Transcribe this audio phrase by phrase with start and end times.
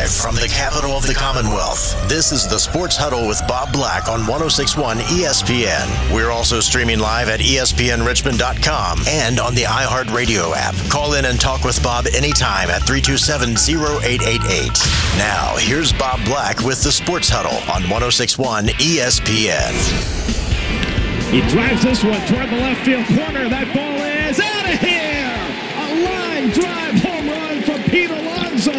[0.00, 4.08] Live from the capital of the Commonwealth, this is the Sports Huddle with Bob Black
[4.08, 6.14] on 1061 ESPN.
[6.14, 10.74] We're also streaming live at ESPNRichmond.com and on the iHeartRadio app.
[10.90, 14.72] Call in and talk with Bob anytime at 327 0888.
[15.18, 19.76] Now, here's Bob Black with the Sports Huddle on 1061 ESPN.
[21.30, 23.50] He drives this one toward the left field corner.
[23.50, 25.28] That ball is out of here.
[25.76, 28.72] A line drive home run from Pete Alonso,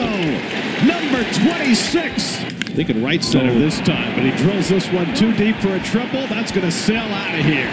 [1.21, 2.35] number 26.
[2.73, 6.25] Thinking right center this time, but he drills this one too deep for a triple.
[6.27, 7.69] That's going to sail out of here.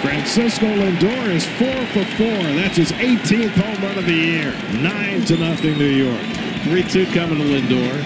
[0.00, 2.42] Francisco Lindor is four for four.
[2.56, 4.52] That's his 18th home run of the year.
[4.82, 6.20] Nine to nothing, New York.
[6.64, 8.02] 3-2 coming to Lindor.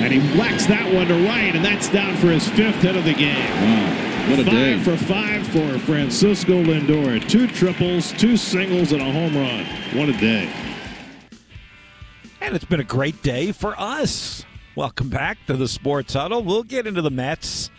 [0.00, 3.04] And he whacks that one to right, and that's down for his fifth hit of
[3.04, 3.36] the game.
[3.36, 4.30] Wow.
[4.30, 4.78] What a five day.
[4.82, 7.28] for five for Francisco Lindor.
[7.28, 9.64] Two triples, two singles, and a home run.
[9.96, 10.48] What a day.
[12.42, 14.44] And it's been a great day for us.
[14.74, 16.42] Welcome back to the Sports Huddle.
[16.42, 17.70] We'll get into the Mets.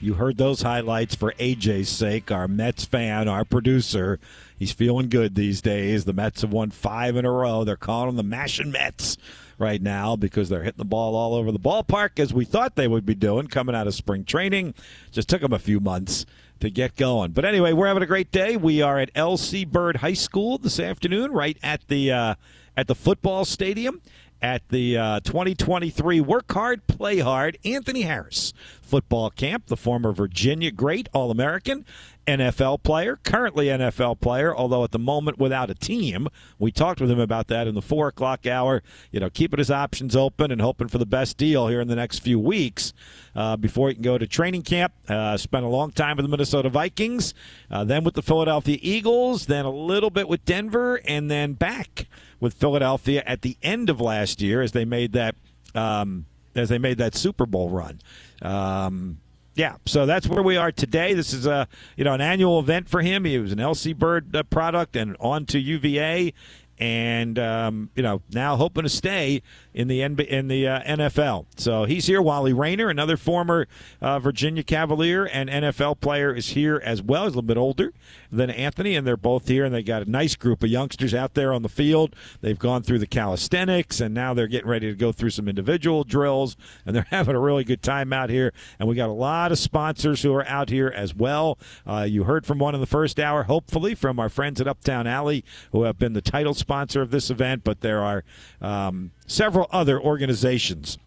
[0.00, 4.18] You heard those highlights for AJ's sake, our Mets fan, our producer.
[4.58, 6.04] He's feeling good these days.
[6.04, 7.62] The Mets have won five in a row.
[7.62, 9.18] They're calling them the Mashing Mets
[9.56, 12.88] right now because they're hitting the ball all over the ballpark as we thought they
[12.88, 14.74] would be doing coming out of spring training.
[15.12, 16.26] Just took them a few months
[16.58, 17.30] to get going.
[17.30, 18.56] But anyway, we're having a great day.
[18.56, 22.34] We are at LC Bird High School this afternoon, right at the uh,
[22.78, 24.00] at the football stadium
[24.40, 29.66] at the uh, 2023 Work Hard, Play Hard Anthony Harris football camp.
[29.66, 31.84] The former Virginia great All American.
[32.28, 36.28] NFL player, currently NFL player, although at the moment without a team.
[36.58, 38.82] We talked with him about that in the four o'clock hour.
[39.10, 41.96] You know, keeping his options open and hoping for the best deal here in the
[41.96, 42.92] next few weeks
[43.34, 44.92] uh, before he can go to training camp.
[45.08, 47.32] Uh, spent a long time with the Minnesota Vikings,
[47.70, 52.06] uh, then with the Philadelphia Eagles, then a little bit with Denver, and then back
[52.40, 55.34] with Philadelphia at the end of last year as they made that
[55.74, 58.00] um, as they made that Super Bowl run.
[58.42, 59.18] Um,
[59.58, 61.14] yeah, so that's where we are today.
[61.14, 63.24] This is a you know an annual event for him.
[63.24, 66.32] He was an LC Bird uh, product and on to UVA,
[66.78, 69.42] and um, you know now hoping to stay
[69.74, 71.46] in the NB- in the uh, NFL.
[71.56, 72.22] So he's here.
[72.22, 73.66] Wally Rayner, another former
[74.00, 77.24] uh, Virginia Cavalier and NFL player, is here as well.
[77.24, 77.92] He's a little bit older
[78.30, 79.64] than Anthony, and they're both here.
[79.64, 82.14] And they got a nice group of youngsters out there on the field.
[82.40, 86.04] They've gone through the calisthenics, and now they're getting ready to go through some individual
[86.04, 88.52] drills, and they're having a really good time out here.
[88.78, 91.58] And we got a lot of sponsors who are out here as well.
[91.86, 95.06] Uh, you heard from one in the first hour, hopefully from our friends at Uptown
[95.06, 97.64] Alley, who have been the title sponsor of this event.
[97.64, 98.24] But there are
[98.60, 100.98] um, several other organizations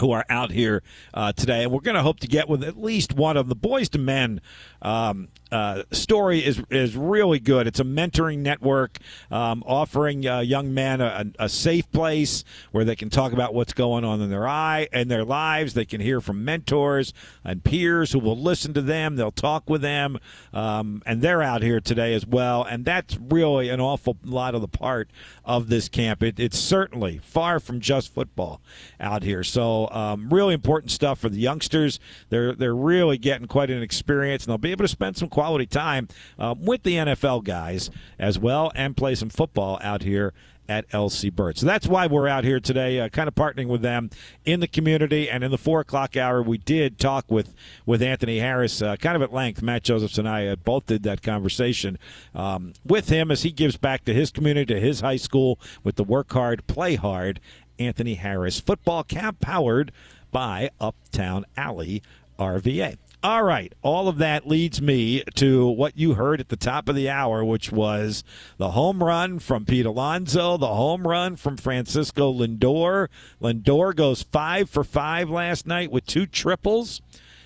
[0.00, 0.82] who are out here
[1.14, 3.48] uh, today, and we're going to hope to get with at least one of.
[3.48, 4.40] The Boys to Men
[4.82, 7.66] um, uh, story is is really good.
[7.66, 8.98] It's a mentoring network
[9.30, 13.72] um, offering uh, young men a, a safe place where they can talk about what's
[13.72, 15.74] going on in their eye and their lives.
[15.74, 17.12] They can hear from mentors
[17.44, 19.16] and peers who will listen to them.
[19.16, 20.18] They'll talk with them,
[20.52, 22.62] um, and they're out here today as well.
[22.64, 25.10] And that's really an awful lot of the part
[25.44, 26.22] of this camp.
[26.22, 28.60] It, it's certainly far from just football
[29.00, 29.42] out here.
[29.42, 31.98] So um, really important stuff for the youngsters.
[32.28, 35.66] They're they're really getting quite an experience, and they'll be able to spend some quality
[35.66, 40.34] time uh, with the NFL guys as well, and play some football out here
[40.68, 41.56] at LC Bird.
[41.56, 44.10] So that's why we're out here today, uh, kind of partnering with them
[44.44, 45.30] in the community.
[45.30, 47.54] And in the four o'clock hour, we did talk with
[47.86, 49.62] with Anthony Harris, uh, kind of at length.
[49.62, 52.00] Matt Josephs and I uh, both did that conversation
[52.34, 55.94] um, with him as he gives back to his community, to his high school, with
[55.94, 57.38] the work hard, play hard.
[57.78, 59.92] Anthony Harris football camp powered
[60.32, 62.02] by Uptown Alley
[62.40, 62.96] RVA.
[63.20, 63.74] All right.
[63.82, 67.44] All of that leads me to what you heard at the top of the hour,
[67.44, 68.22] which was
[68.58, 73.08] the home run from Pete Alonso, the home run from Francisco Lindor.
[73.42, 77.02] Lindor goes five for five last night with two triples.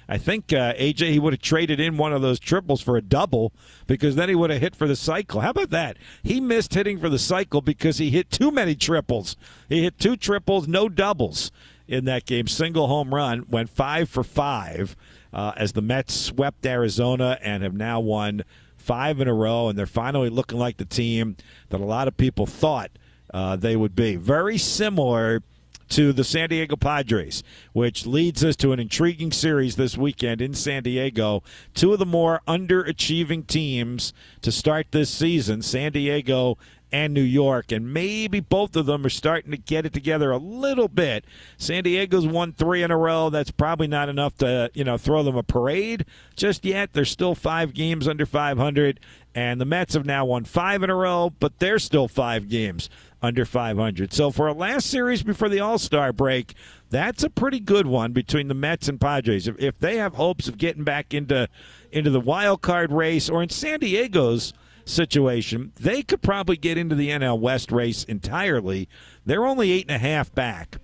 [0.06, 3.02] I think uh, AJ he would have traded in one of those triples for a
[3.02, 3.54] double
[3.86, 5.40] because then he would have hit for the cycle.
[5.40, 5.96] How about that?
[6.22, 9.36] He missed hitting for the cycle because he hit too many triples.
[9.70, 11.50] He hit two triples, no doubles
[11.88, 12.46] in that game.
[12.46, 14.96] Single home run, went five for five
[15.32, 18.42] uh, as the Mets swept Arizona and have now won
[18.76, 21.36] five in a row, and they're finally looking like the team
[21.70, 22.90] that a lot of people thought
[23.32, 24.16] uh, they would be.
[24.16, 25.42] Very similar
[25.90, 27.42] to the San Diego Padres,
[27.74, 31.42] which leads us to an intriguing series this weekend in San Diego.
[31.74, 36.56] Two of the more underachieving teams to start this season, San Diego
[36.92, 40.36] and New York, and maybe both of them are starting to get it together a
[40.36, 41.24] little bit.
[41.56, 43.30] San Diego's won three in a row.
[43.30, 46.04] That's probably not enough to you know throw them a parade
[46.36, 46.92] just yet.
[46.92, 49.00] They're still five games under 500,
[49.34, 52.90] and the Mets have now won five in a row, but they're still five games
[53.22, 54.12] under 500.
[54.12, 56.54] So for a last series before the All Star break,
[56.90, 59.48] that's a pretty good one between the Mets and Padres.
[59.48, 61.48] If, if they have hopes of getting back into
[61.90, 64.52] into the wild card race, or in San Diego's
[64.84, 68.88] situation, they could probably get into the NL West race entirely.
[69.24, 70.76] They're only eight and a half back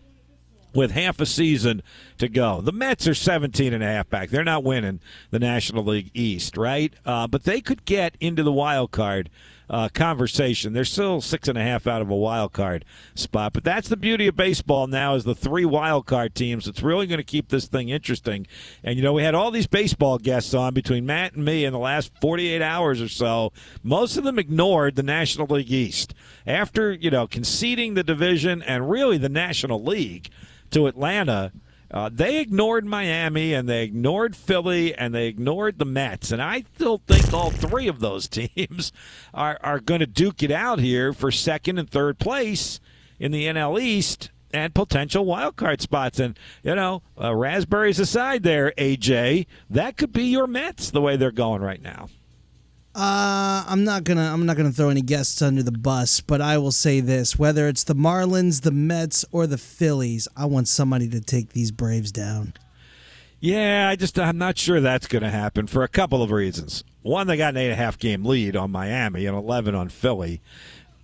[0.75, 1.83] with half a season
[2.19, 2.61] to go.
[2.61, 4.31] The Mets are 17 and a half back.
[4.31, 5.01] They're not winning
[5.31, 6.93] the National League East, right?
[7.05, 9.31] Uh, but they could get into the wild card
[9.71, 10.73] uh, conversation.
[10.73, 12.85] They're still six and a half out of a wild card
[13.15, 16.67] spot, but that's the beauty of baseball now is the three wild card teams.
[16.67, 18.47] It's really going to keep this thing interesting.
[18.83, 21.73] And you know, we had all these baseball guests on between Matt and me in
[21.73, 23.53] the last 48 hours or so.
[23.83, 26.15] Most of them ignored the National League East
[26.47, 30.31] after you know conceding the division and really the National League
[30.71, 31.53] to Atlanta
[31.91, 36.31] uh, they ignored Miami and they ignored Philly and they ignored the Mets.
[36.31, 38.93] And I still think all three of those teams
[39.33, 42.81] are, are going to duke it out here for second and third place
[43.19, 46.19] in the NL East and potential wild card spots.
[46.19, 51.17] And, you know, uh, raspberries aside there, AJ, that could be your Mets the way
[51.17, 52.09] they're going right now.
[52.99, 56.59] Uh, I'm not gonna I'm not gonna throw any guests under the bus, but I
[56.59, 61.09] will say this: whether it's the Marlins, the Mets, or the Phillies, I want somebody
[61.11, 62.55] to take these Braves down.
[63.39, 66.83] Yeah, I just I'm not sure that's going to happen for a couple of reasons.
[67.03, 69.91] One, they got an eight and a half game lead on Miami and eleven on
[69.91, 70.41] Philly,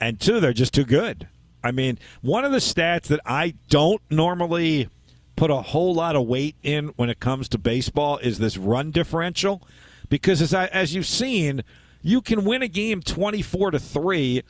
[0.00, 1.28] and two, they're just too good.
[1.62, 4.88] I mean, one of the stats that I don't normally
[5.36, 8.90] put a whole lot of weight in when it comes to baseball is this run
[8.90, 9.62] differential,
[10.08, 11.62] because as I, as you've seen
[12.04, 14.42] you can win a game 24 to 3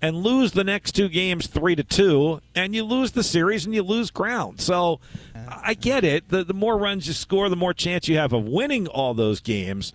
[0.00, 3.74] and lose the next two games 3 to 2 and you lose the series and
[3.74, 4.60] you lose ground.
[4.60, 4.98] So
[5.46, 6.30] I get it.
[6.30, 9.38] The the more runs you score, the more chance you have of winning all those
[9.40, 9.92] games.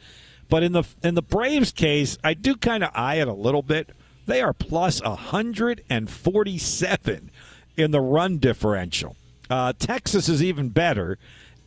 [0.48, 3.64] But in the in the Braves case, I do kind of eye it a little
[3.64, 3.90] bit.
[4.28, 7.31] They are plus 147
[7.78, 9.16] in the run differential.
[9.50, 11.18] Uh, Texas is even better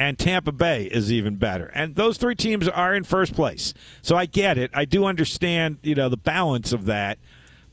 [0.01, 1.71] and Tampa Bay is even better.
[1.75, 3.75] And those three teams are in first place.
[4.01, 4.71] So I get it.
[4.73, 7.19] I do understand, you know, the balance of that.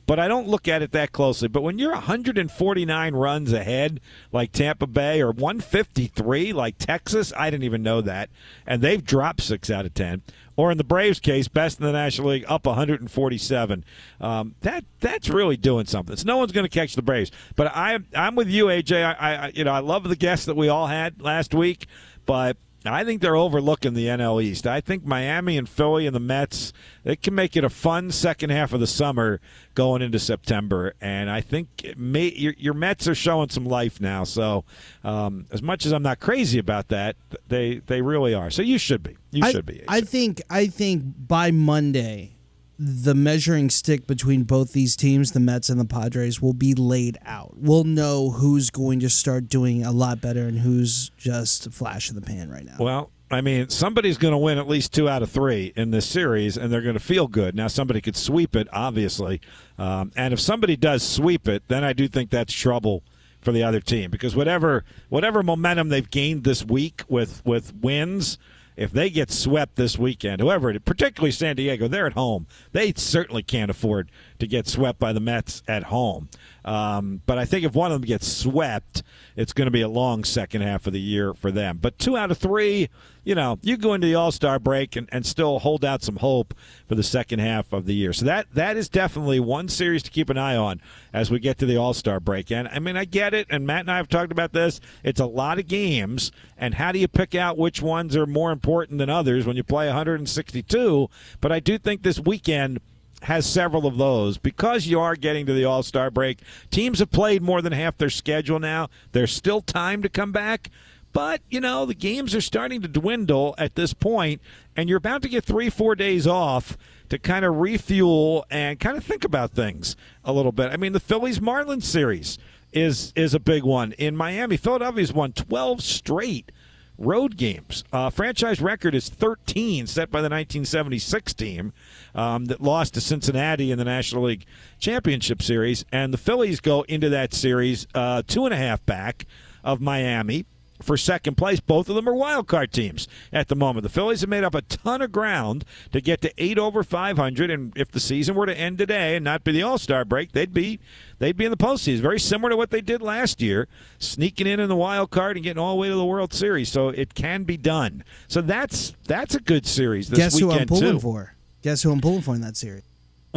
[0.05, 1.47] But I don't look at it that closely.
[1.47, 4.01] But when you're 149 runs ahead,
[4.31, 8.29] like Tampa Bay, or 153, like Texas, I didn't even know that,
[8.65, 10.21] and they've dropped six out of 10
[10.57, 13.85] or in the Braves' case, best in the National League, up 147.
[14.19, 16.15] Um, that that's really doing something.
[16.15, 17.31] So no one's going to catch the Braves.
[17.55, 19.15] But I I'm with you, AJ.
[19.19, 21.87] I, I you know I love the guests that we all had last week
[22.27, 24.67] but I think they're overlooking the NL East.
[24.67, 28.51] I think Miami and Philly and the Mets they can make it a fun second
[28.51, 29.41] half of the summer
[29.73, 30.93] going into September.
[31.01, 34.23] And I think may, your, your, Mets are showing some life now.
[34.23, 34.63] So
[35.03, 37.15] um, as much as I'm not crazy about that,
[37.47, 38.49] they they really are.
[38.51, 39.17] So you should be.
[39.31, 39.83] You I, should be.
[39.87, 42.36] I think I think by Monday
[42.79, 47.17] the measuring stick between both these teams, the Mets and the Padres, will be laid
[47.25, 47.55] out.
[47.57, 52.09] We'll know who's going to start doing a lot better and who's just a flash
[52.09, 52.75] in the pan right now.
[52.79, 56.05] Well, I mean, somebody's going to win at least two out of three in this
[56.05, 57.55] series, and they're going to feel good.
[57.55, 59.41] Now, somebody could sweep it, obviously.
[59.77, 63.03] Um, and if somebody does sweep it, then I do think that's trouble
[63.41, 68.37] for the other team because whatever whatever momentum they've gained this week with with wins–
[68.77, 72.45] if they get swept this weekend, whoever, particularly San Diego, they're at home.
[72.71, 76.29] They certainly can't afford to get swept by the Mets at home.
[76.65, 79.01] Um, but I think if one of them gets swept,
[79.37, 81.79] it's going to be a long second half of the year for them.
[81.81, 82.89] But two out of three,
[83.23, 86.17] you know, you go into the All Star break and, and still hold out some
[86.17, 86.53] hope
[86.87, 88.11] for the second half of the year.
[88.11, 90.81] So that that is definitely one series to keep an eye on
[91.13, 92.51] as we get to the All Star break.
[92.51, 94.81] And I mean, I get it, and Matt and I have talked about this.
[95.03, 98.51] It's a lot of games, and how do you pick out which ones are more
[98.51, 101.09] important than others when you play 162?
[101.39, 102.79] But I do think this weekend
[103.23, 106.39] has several of those because you are getting to the All Star break.
[106.69, 108.89] Teams have played more than half their schedule now.
[109.11, 110.69] There's still time to come back.
[111.13, 114.39] But, you know, the games are starting to dwindle at this point,
[114.75, 116.77] and you're about to get three, four days off
[117.09, 120.71] to kind of refuel and kind of think about things a little bit.
[120.71, 122.37] I mean, the Phillies Marlins series
[122.73, 124.57] is is a big one in Miami.
[124.57, 126.51] Philadelphia's won 12 straight
[126.97, 127.83] road games.
[127.93, 131.73] Uh, franchise record is 13, set by the 1976 team
[132.15, 134.45] um, that lost to Cincinnati in the National League
[134.79, 135.85] Championship Series.
[135.91, 139.25] And the Phillies go into that series uh, two and a half back
[139.63, 140.45] of Miami
[140.81, 141.59] for second place.
[141.59, 143.83] Both of them are wild card teams at the moment.
[143.83, 147.49] The Phillies have made up a ton of ground to get to eight over 500,
[147.49, 150.31] and if the season were to end today and not be the All Star break,
[150.31, 150.79] they'd be
[151.19, 152.01] they'd be in the postseason.
[152.01, 153.67] Very similar to what they did last year,
[153.99, 156.69] sneaking in in the wild card and getting all the way to the World Series.
[156.69, 158.03] So it can be done.
[158.27, 160.99] So that's that's a good series this Guess weekend who I'm pulling too.
[160.99, 161.33] for?
[161.61, 162.83] Guess who I'm pulling for in that series?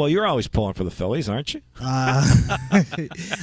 [0.01, 1.61] Well, you're always pulling for the Phillies, aren't you?
[1.79, 2.25] Uh,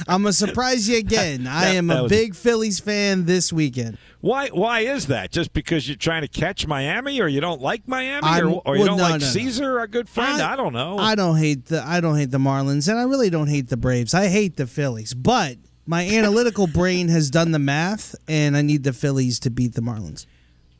[0.08, 1.46] I'm gonna surprise you again.
[1.46, 3.96] I That- am a was- big Phillies fan this weekend.
[4.22, 4.48] Why?
[4.48, 5.30] Why is that?
[5.30, 8.74] Just because you're trying to catch Miami, or you don't like Miami, I'm- or, or
[8.74, 9.32] you well, don't no, like no, no.
[9.32, 10.42] Caesar, our good friend?
[10.42, 10.98] I, don't know.
[10.98, 13.76] I don't hate the I don't hate the Marlins, and I really don't hate the
[13.76, 14.12] Braves.
[14.12, 18.82] I hate the Phillies, but my analytical brain has done the math, and I need
[18.82, 20.26] the Phillies to beat the Marlins.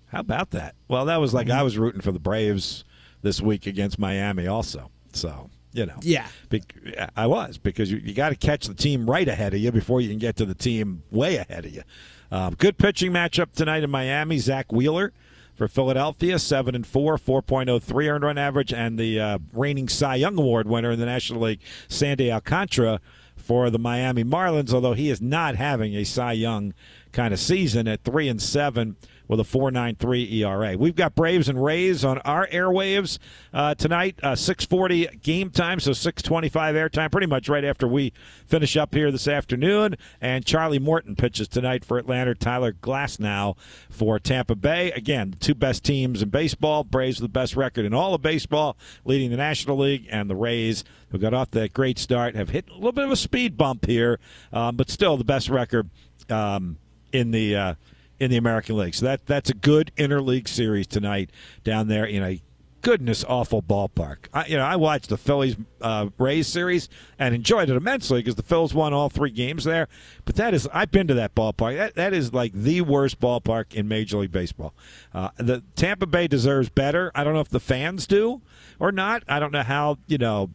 [0.08, 0.74] How about that?
[0.88, 2.82] Well, that was like I was rooting for the Braves
[3.22, 4.90] this week against Miami, also.
[5.12, 6.26] So you know, Yeah.
[6.48, 6.74] Bec-
[7.16, 10.00] I was because you, you got to catch the team right ahead of you before
[10.00, 11.82] you can get to the team way ahead of you.
[12.30, 14.38] Um, good pitching matchup tonight in Miami.
[14.38, 15.12] Zack Wheeler
[15.54, 19.38] for Philadelphia, seven and four, four point oh three earned run average, and the uh,
[19.52, 23.00] reigning Cy Young Award winner in the National League, Sandy Alcantara
[23.36, 24.72] for the Miami Marlins.
[24.72, 26.74] Although he is not having a Cy Young
[27.12, 28.96] kind of season at three and seven
[29.28, 30.76] with a 4.93 ERA.
[30.76, 33.18] We've got Braves and Rays on our airwaves
[33.52, 34.18] uh, tonight.
[34.22, 38.12] Uh, 6:40 game time, so 6:25 airtime, pretty much right after we
[38.46, 39.96] finish up here this afternoon.
[40.20, 42.34] And Charlie Morton pitches tonight for Atlanta.
[42.34, 43.56] Tyler Glasnow
[43.90, 44.90] for Tampa Bay.
[44.92, 46.82] Again, the two best teams in baseball.
[46.84, 50.36] Braves with the best record in all of baseball, leading the National League, and the
[50.36, 53.56] Rays, who got off that great start, have hit a little bit of a speed
[53.56, 54.18] bump here,
[54.52, 55.90] um, but still the best record
[56.30, 56.78] um,
[57.12, 57.54] in the.
[57.54, 57.74] Uh,
[58.20, 58.94] in the American League.
[58.94, 61.30] So that that's a good interleague series tonight
[61.64, 62.42] down there in a
[62.80, 64.26] goodness awful ballpark.
[64.32, 68.36] I, you know, I watched the Phillies uh, Rays series and enjoyed it immensely because
[68.36, 69.88] the Phillies won all three games there.
[70.24, 71.76] But that is, I've been to that ballpark.
[71.76, 74.74] That that is like the worst ballpark in Major League Baseball.
[75.12, 77.10] Uh, the Tampa Bay deserves better.
[77.14, 78.42] I don't know if the fans do
[78.78, 79.22] or not.
[79.28, 80.50] I don't know how you know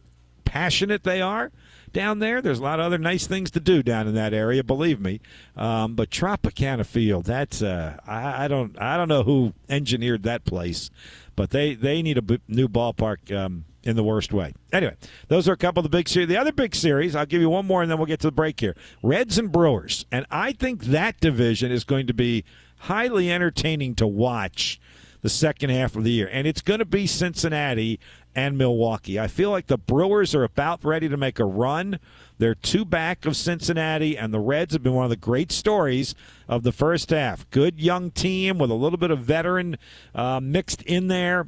[0.46, 1.52] passionate they are
[1.94, 2.42] down there.
[2.42, 5.22] There's a lot of other nice things to do down in that area, believe me.
[5.56, 10.44] Um, but Tropicana Field, that's uh, I, I don't I don't know who engineered that
[10.44, 10.90] place,
[11.36, 13.36] but they they need a b- new ballpark.
[13.36, 14.54] Um, in the worst way.
[14.72, 14.96] Anyway,
[15.28, 16.30] those are a couple of the big series.
[16.30, 18.32] The other big series, I'll give you one more and then we'll get to the
[18.32, 18.76] break here.
[19.02, 20.06] Reds and Brewers.
[20.10, 22.46] And I think that division is going to be
[22.78, 24.80] highly entertaining to watch
[25.24, 26.30] the second half of the year.
[26.32, 28.00] And it's going to be Cincinnati
[28.36, 29.20] and Milwaukee.
[29.20, 32.00] I feel like the Brewers are about ready to make a run.
[32.38, 36.14] They're two back of Cincinnati, and the Reds have been one of the great stories
[36.48, 37.50] of the first half.
[37.52, 39.78] Good young team with a little bit of veteran
[40.14, 41.48] uh, mixed in there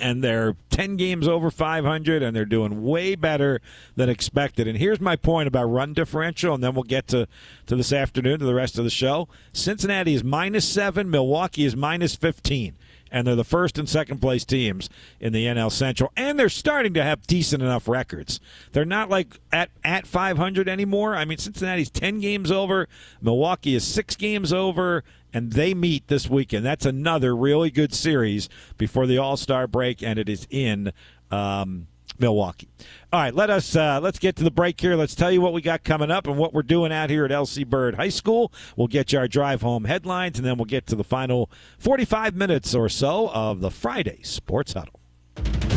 [0.00, 3.60] and they're 10 games over 500 and they're doing way better
[3.94, 7.26] than expected and here's my point about run differential and then we'll get to,
[7.66, 11.74] to this afternoon to the rest of the show cincinnati is minus 7 milwaukee is
[11.74, 12.76] minus 15
[13.16, 16.92] and they're the first and second place teams in the NL Central, and they're starting
[16.92, 18.40] to have decent enough records.
[18.72, 21.16] They're not like at at 500 anymore.
[21.16, 22.88] I mean, Cincinnati's 10 games over,
[23.22, 26.66] Milwaukee is six games over, and they meet this weekend.
[26.66, 30.92] That's another really good series before the All Star break, and it is in.
[31.30, 31.86] Um,
[32.20, 32.68] Milwaukee.
[33.12, 34.96] All right, let us uh, let's get to the break here.
[34.96, 37.30] Let's tell you what we got coming up and what we're doing out here at
[37.30, 38.52] LC Bird High School.
[38.76, 42.34] We'll get you our drive home headlines, and then we'll get to the final 45
[42.34, 45.00] minutes or so of the Friday Sports Huddle.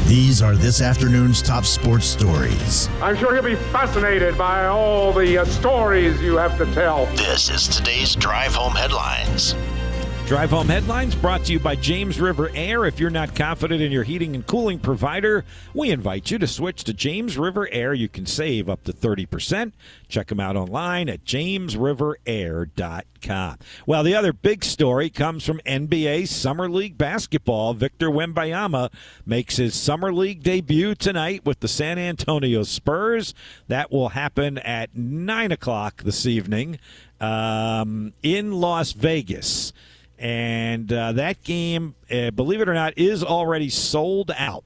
[0.09, 2.89] These are this afternoon's top sports stories.
[2.99, 7.05] I'm sure he'll be fascinated by all the uh, stories you have to tell.
[7.15, 9.53] This is today's drive home headlines.
[10.29, 12.85] Drive Home Headlines brought to you by James River Air.
[12.85, 15.43] If you're not confident in your heating and cooling provider,
[15.73, 17.95] we invite you to switch to James River Air.
[17.95, 19.71] You can save up to 30%.
[20.07, 23.57] Check them out online at jamesriverair.com.
[23.87, 27.73] Well, the other big story comes from NBA Summer League basketball.
[27.73, 28.93] Victor Wembanyama
[29.25, 33.33] makes his Summer League debut tonight with the San Antonio Spurs.
[33.67, 36.77] That will happen at 9 o'clock this evening
[37.19, 39.73] um, in Las Vegas.
[40.19, 44.65] And uh, that game, uh, believe it or not, is already sold out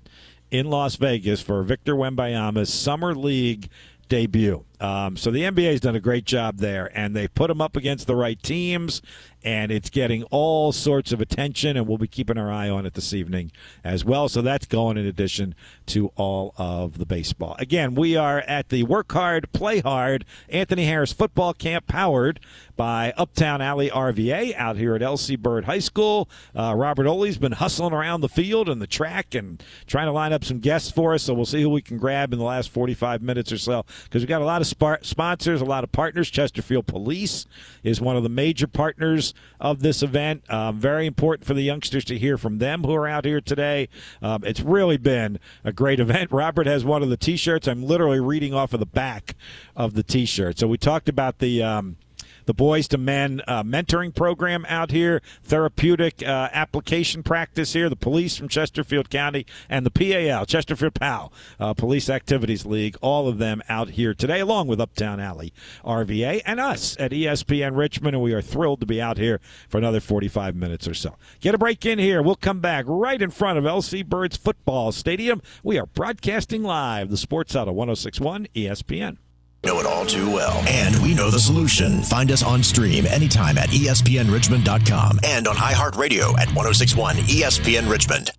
[0.49, 3.69] in Las Vegas for Victor Wembanyama's Summer League
[4.09, 4.65] debut.
[4.83, 7.77] Um, so the NBA has done a great job there, and they put him up
[7.77, 9.01] against the right teams,
[9.41, 12.93] and it's getting all sorts of attention, and we'll be keeping our eye on it
[12.93, 14.27] this evening as well.
[14.27, 15.55] So that's going in addition
[15.87, 17.55] to all of the baseball.
[17.59, 22.41] Again, we are at the Work Hard, Play Hard Anthony Harris Football Camp, powered
[22.75, 26.29] by Uptown Alley RVA out here at LC Bird High School.
[26.55, 30.33] Uh, Robert Oley's been hustling around the field and the track and trying to line
[30.33, 31.23] up some guests for us.
[31.23, 34.21] So we'll see who we can grab in the last 45 minutes or so because
[34.21, 36.29] we've got a lot of spar- sponsors, a lot of partners.
[36.29, 37.45] Chesterfield Police
[37.83, 40.43] is one of the major partners of this event.
[40.51, 43.87] Um, very important for the youngsters to hear from them who are out here today.
[44.21, 46.31] Um, it's really been a great event.
[46.31, 47.67] Robert has one of the T-shirts.
[47.67, 49.35] I'm literally reading off of the back
[49.75, 50.59] of the T-shirt.
[50.59, 51.63] So we talked about the.
[51.63, 51.97] Um,
[52.45, 57.95] the boys to men uh, mentoring program out here, therapeutic uh, application practice here, the
[57.95, 63.37] police from Chesterfield County, and the PAL, Chesterfield PAL, uh, Police Activities League, all of
[63.37, 68.15] them out here today, along with Uptown Alley RVA and us at ESPN Richmond.
[68.15, 71.15] And we are thrilled to be out here for another 45 minutes or so.
[71.39, 72.21] Get a break in here.
[72.21, 75.41] We'll come back right in front of LC Birds Football Stadium.
[75.63, 79.17] We are broadcasting live the Sports Out of 1061 ESPN
[79.63, 80.63] know it all too well.
[80.67, 82.01] And we know the solution.
[82.03, 88.31] Find us on stream anytime at espnrichmond.com and on iHeartRadio at 1061 ESPN Richmond.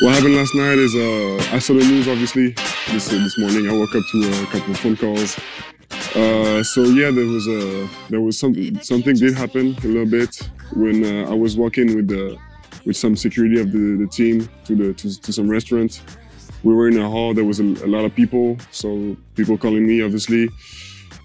[0.00, 2.50] What happened last night is uh, I saw the news obviously
[2.92, 3.68] this uh, this morning.
[3.68, 5.36] I woke up to a couple of phone calls.
[6.14, 10.48] Uh, so yeah, there was a there was something something did happen a little bit
[10.76, 12.38] when uh, I was walking with the
[12.84, 16.02] with some security of the, the team to the to, to some restaurant.
[16.64, 17.34] We were in a hall.
[17.34, 20.48] There was a, a, lot of people, so people calling me obviously.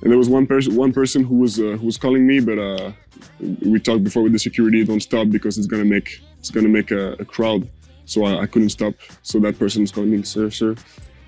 [0.01, 2.59] And there was one person one person who was uh, who was calling me, but
[2.59, 2.91] uh,
[3.39, 4.83] we talked before with the security.
[4.83, 7.67] Don't stop because it's gonna make it's gonna make a, a crowd
[8.05, 8.93] so I, I, couldn't stop.
[9.21, 10.75] So that person was calling me, sir, sir,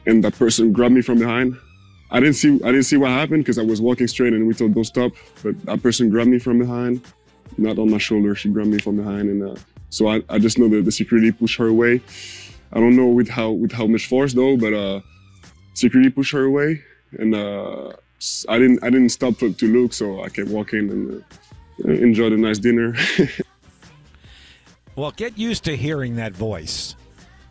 [0.05, 1.57] and that person grabbed me from behind.
[2.11, 4.53] I didn't see I didn't see what happened because I was walking straight and we
[4.53, 5.11] told don't stop.
[5.43, 7.05] But that person grabbed me from behind,
[7.57, 8.35] not on my shoulder.
[8.35, 9.55] She grabbed me from behind, and uh,
[9.89, 12.01] so I, I just know that the security pushed her away.
[12.73, 15.01] I don't know with how with how much force though, but uh,
[15.73, 16.81] security pushed her away,
[17.13, 17.93] and uh,
[18.49, 21.23] I didn't I didn't stop to, to look, so I kept walking and
[21.85, 22.95] uh, enjoyed a nice dinner.
[24.95, 26.95] Well, get used to hearing that voice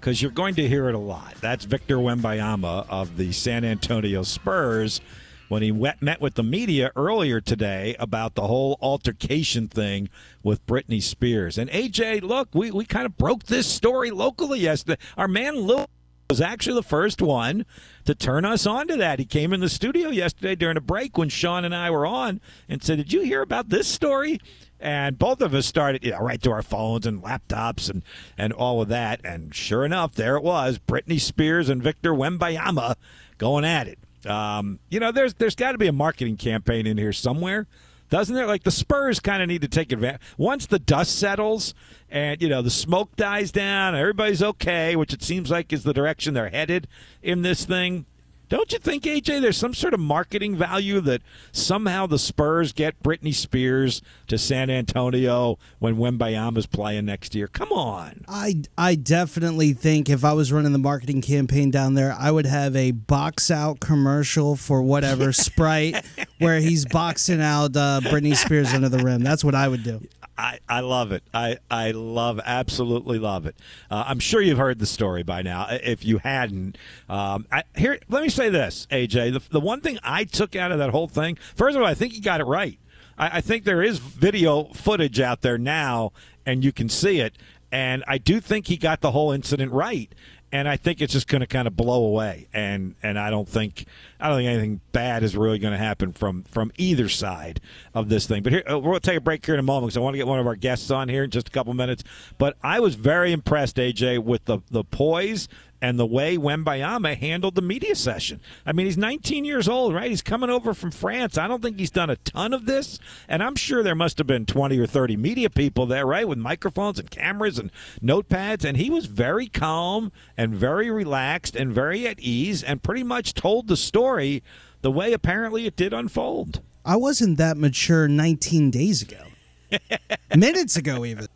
[0.00, 1.34] because you're going to hear it a lot.
[1.42, 5.02] That's Victor Wembanyama of the San Antonio Spurs
[5.48, 10.08] when he met with the media earlier today about the whole altercation thing
[10.42, 11.58] with Britney Spears.
[11.58, 15.00] And AJ, look, we, we kind of broke this story locally yesterday.
[15.16, 15.84] Our man Lou
[16.30, 17.66] was actually the first one
[18.04, 19.18] to turn us on to that.
[19.18, 22.40] He came in the studio yesterday during a break when Sean and I were on
[22.68, 24.40] and said, Did you hear about this story?
[24.80, 28.02] And both of us started you know, right to our phones and laptops and,
[28.36, 29.20] and all of that.
[29.24, 32.96] And sure enough, there it was Britney Spears and Victor Wembanyama
[33.38, 33.98] going at it.
[34.26, 37.66] Um, you know, there's there's got to be a marketing campaign in here somewhere,
[38.10, 38.46] doesn't there?
[38.46, 40.20] Like the Spurs kind of need to take advantage.
[40.36, 41.74] Once the dust settles
[42.10, 45.92] and you know the smoke dies down, everybody's okay, which it seems like is the
[45.92, 46.88] direction they're headed
[47.22, 48.06] in this thing.
[48.54, 53.02] Don't you think, AJ, there's some sort of marketing value that somehow the Spurs get
[53.02, 57.48] Britney Spears to San Antonio when Wembanyama's playing next year?
[57.48, 58.24] Come on.
[58.28, 62.46] I, I definitely think if I was running the marketing campaign down there, I would
[62.46, 66.04] have a box out commercial for whatever Sprite
[66.38, 69.24] where he's boxing out uh, Britney Spears under the rim.
[69.24, 70.00] That's what I would do.
[70.36, 71.22] I, I love it.
[71.32, 73.56] I, I love, absolutely love it.
[73.90, 75.68] Uh, I'm sure you've heard the story by now.
[75.70, 76.76] If you hadn't,
[77.08, 79.34] um, I, here, let me say this, AJ.
[79.34, 81.94] The, the one thing I took out of that whole thing, first of all, I
[81.94, 82.78] think he got it right.
[83.16, 86.12] I, I think there is video footage out there now,
[86.44, 87.34] and you can see it.
[87.70, 90.12] And I do think he got the whole incident right
[90.54, 92.46] and I think it's just going to kind of blow away.
[92.54, 93.86] And and I don't think
[94.20, 97.60] I don't think anything bad is really going to happen from from either side
[97.92, 98.44] of this thing.
[98.44, 100.18] But here uh, we'll take a break here in a moment because I want to
[100.18, 102.04] get one of our guests on here in just a couple minutes.
[102.38, 105.48] But I was very impressed, AJ, with the the poise
[105.84, 108.40] and the way Wembanyama handled the media session.
[108.64, 110.08] I mean, he's 19 years old, right?
[110.08, 111.36] He's coming over from France.
[111.36, 114.26] I don't think he's done a ton of this, and I'm sure there must have
[114.26, 117.70] been 20 or 30 media people there, right, with microphones and cameras and
[118.02, 123.02] notepads, and he was very calm and very relaxed and very at ease and pretty
[123.02, 124.42] much told the story
[124.80, 126.62] the way apparently it did unfold.
[126.82, 129.22] I wasn't that mature 19 days ago.
[130.34, 131.26] Minutes ago, even.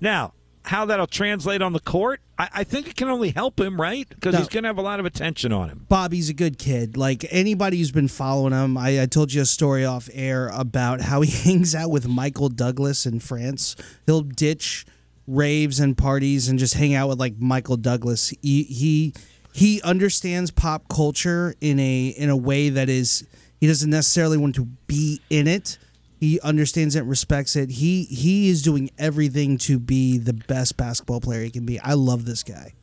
[0.00, 0.34] now,
[0.70, 4.08] how that'll translate on the court, I, I think it can only help him, right?
[4.08, 4.38] Because no.
[4.38, 5.84] he's going to have a lot of attention on him.
[5.88, 6.96] Bobby's a good kid.
[6.96, 11.00] Like anybody who's been following him, I, I told you a story off air about
[11.00, 13.74] how he hangs out with Michael Douglas in France.
[14.06, 14.86] He'll ditch
[15.26, 18.32] raves and parties and just hang out with like Michael Douglas.
[18.40, 19.12] He he
[19.52, 23.26] he understands pop culture in a in a way that is
[23.60, 25.78] he doesn't necessarily want to be in it
[26.20, 27.70] he understands it, respects it.
[27.70, 31.80] He he is doing everything to be the best basketball player he can be.
[31.80, 32.74] I love this guy.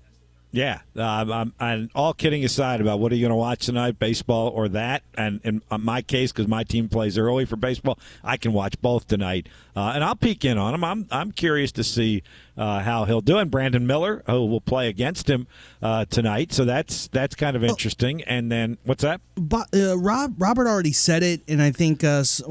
[0.52, 4.00] Yeah, um, I'm, I'm, all kidding aside about what are you going to watch tonight,
[4.00, 5.04] baseball or that.
[5.15, 9.08] And in my case, because my team plays early for baseball, I can watch both
[9.08, 10.84] tonight, uh, and I'll peek in on them.
[10.84, 12.23] I'm I'm curious to see
[12.58, 13.38] uh, how he'll do.
[13.38, 15.48] And Brandon Miller, who will play against him
[15.82, 18.24] uh, tonight, so that's that's kind of interesting.
[18.24, 19.22] And then what's that?
[19.36, 22.41] But, uh, Rob Robert already said it, and I think uh, s-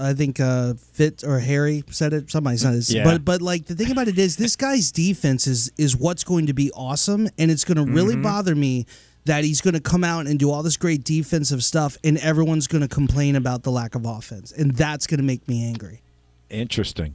[0.00, 2.30] I think uh, Fit or Harry said it.
[2.30, 2.88] Somebody said it.
[2.90, 3.04] Yeah.
[3.04, 6.46] But but like the thing about it is, this guy's defense is is what's going
[6.46, 8.22] to be awesome, and it's going to really Mm-hmm.
[8.22, 8.86] bother me
[9.26, 12.66] that he's going to come out and do all this great defensive stuff, and everyone's
[12.66, 16.00] going to complain about the lack of offense, and that's going to make me angry.
[16.48, 17.14] Interesting.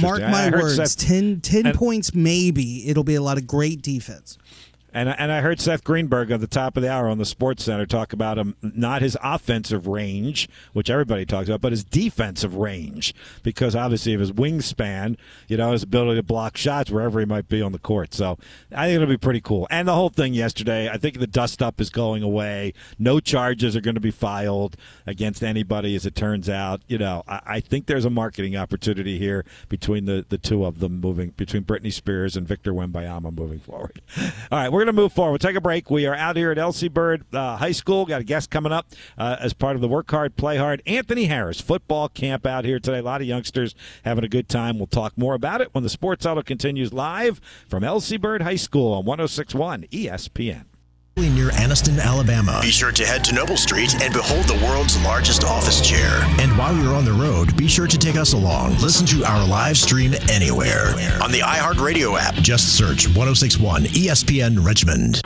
[0.00, 2.88] Mark my words, Seth- 10, 10 and- points maybe.
[2.88, 4.38] It'll be a lot of great defense.
[4.94, 7.64] And and I heard Seth Greenberg at the top of the hour on the Sports
[7.64, 12.54] Center talk about him not his offensive range, which everybody talks about, but his defensive
[12.54, 15.16] range because obviously of his wingspan,
[15.48, 18.14] you know, his ability to block shots wherever he might be on the court.
[18.14, 18.38] So
[18.72, 19.66] I think it'll be pretty cool.
[19.68, 22.72] And the whole thing yesterday, I think the dust up is going away.
[22.96, 24.76] No charges are going to be filed
[25.06, 26.82] against anybody, as it turns out.
[26.86, 30.78] You know, I, I think there's a marketing opportunity here between the the two of
[30.78, 34.00] them moving between Britney Spears and Victor Wembanyama moving forward.
[34.52, 35.32] All right, we're going to move forward.
[35.32, 35.90] We'll take a break.
[35.90, 38.04] We are out here at LC Bird uh, High School.
[38.04, 40.82] Got a guest coming up uh, as part of the Work Hard, Play Hard.
[40.86, 42.98] Anthony Harris football camp out here today.
[42.98, 44.78] A lot of youngsters having a good time.
[44.78, 48.56] We'll talk more about it when the Sports Huddle continues live from LC Bird High
[48.56, 50.64] School on 1061 ESPN.
[51.16, 52.58] Near Anniston, Alabama.
[52.60, 56.22] Be sure to head to Noble Street and behold the world's largest office chair.
[56.40, 58.78] And while you're on the road, be sure to take us along.
[58.78, 60.88] Listen to our live stream anywhere
[61.22, 62.34] on the iHeartRadio app.
[62.34, 65.20] Just search 1061 ESPN Richmond.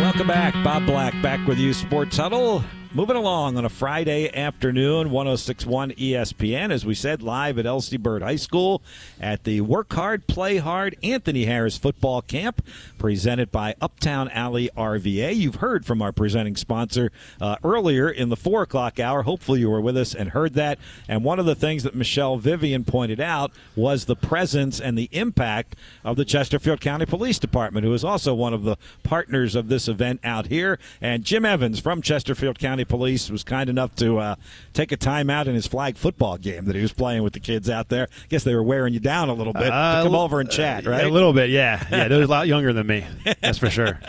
[0.00, 0.54] Welcome back.
[0.64, 2.64] Bob Black back with you, Sports Huddle.
[2.96, 8.22] Moving along on a Friday afternoon, 1061 ESPN, as we said, live at LC Bird
[8.22, 8.84] High School
[9.20, 12.64] at the Work Hard, Play Hard Anthony Harris Football Camp,
[12.96, 15.34] presented by Uptown Alley RVA.
[15.34, 19.22] You've heard from our presenting sponsor uh, earlier in the 4 o'clock hour.
[19.22, 20.78] Hopefully, you were with us and heard that.
[21.08, 25.08] And one of the things that Michelle Vivian pointed out was the presence and the
[25.10, 29.66] impact of the Chesterfield County Police Department, who is also one of the partners of
[29.66, 30.78] this event out here.
[31.00, 34.36] And Jim Evans from Chesterfield County Police was kind enough to uh,
[34.72, 37.40] take a time out in his flag football game that he was playing with the
[37.40, 38.08] kids out there.
[38.10, 40.50] I guess they were wearing you down a little bit Uh, to come over and
[40.50, 41.04] chat, right?
[41.04, 41.86] A little bit, yeah.
[41.90, 43.04] Yeah, they're a lot younger than me.
[43.40, 44.00] That's for sure.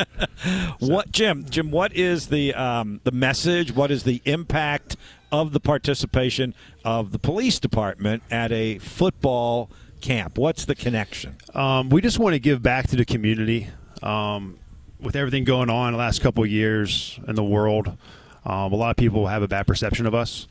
[0.79, 1.45] What, Jim?
[1.49, 3.71] Jim, what is the um, the message?
[3.73, 4.95] What is the impact
[5.31, 10.37] of the participation of the police department at a football camp?
[10.37, 11.37] What's the connection?
[11.53, 13.67] Um, we just want to give back to the community.
[14.03, 14.59] Um,
[14.99, 17.97] with everything going on the last couple of years in the world,
[18.45, 20.47] um, a lot of people have a bad perception of us.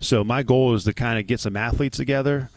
[0.00, 2.50] So my goal is to kind of get some athletes together.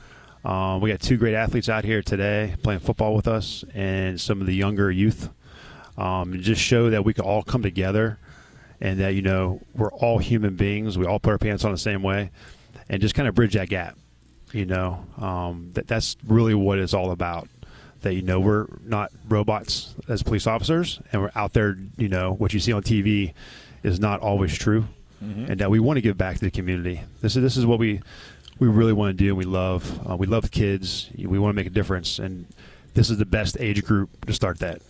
[0.45, 4.41] Um, we got two great athletes out here today playing football with us, and some
[4.41, 5.29] of the younger youth.
[5.97, 8.17] Um, just show that we can all come together,
[8.81, 10.97] and that you know we're all human beings.
[10.97, 12.31] We all put our pants on the same way,
[12.89, 13.97] and just kind of bridge that gap.
[14.51, 17.47] You know, um, that that's really what it's all about.
[18.01, 21.77] That you know we're not robots as police officers, and we're out there.
[21.97, 23.33] You know what you see on TV
[23.83, 24.85] is not always true,
[25.21, 27.01] and that we want to give back to the community.
[27.21, 28.01] This is this is what we
[28.59, 29.29] we really want to do.
[29.29, 31.09] and We love uh, we love kids.
[31.17, 32.45] We want to make a difference, and
[32.93, 34.81] this is the best age group to start that.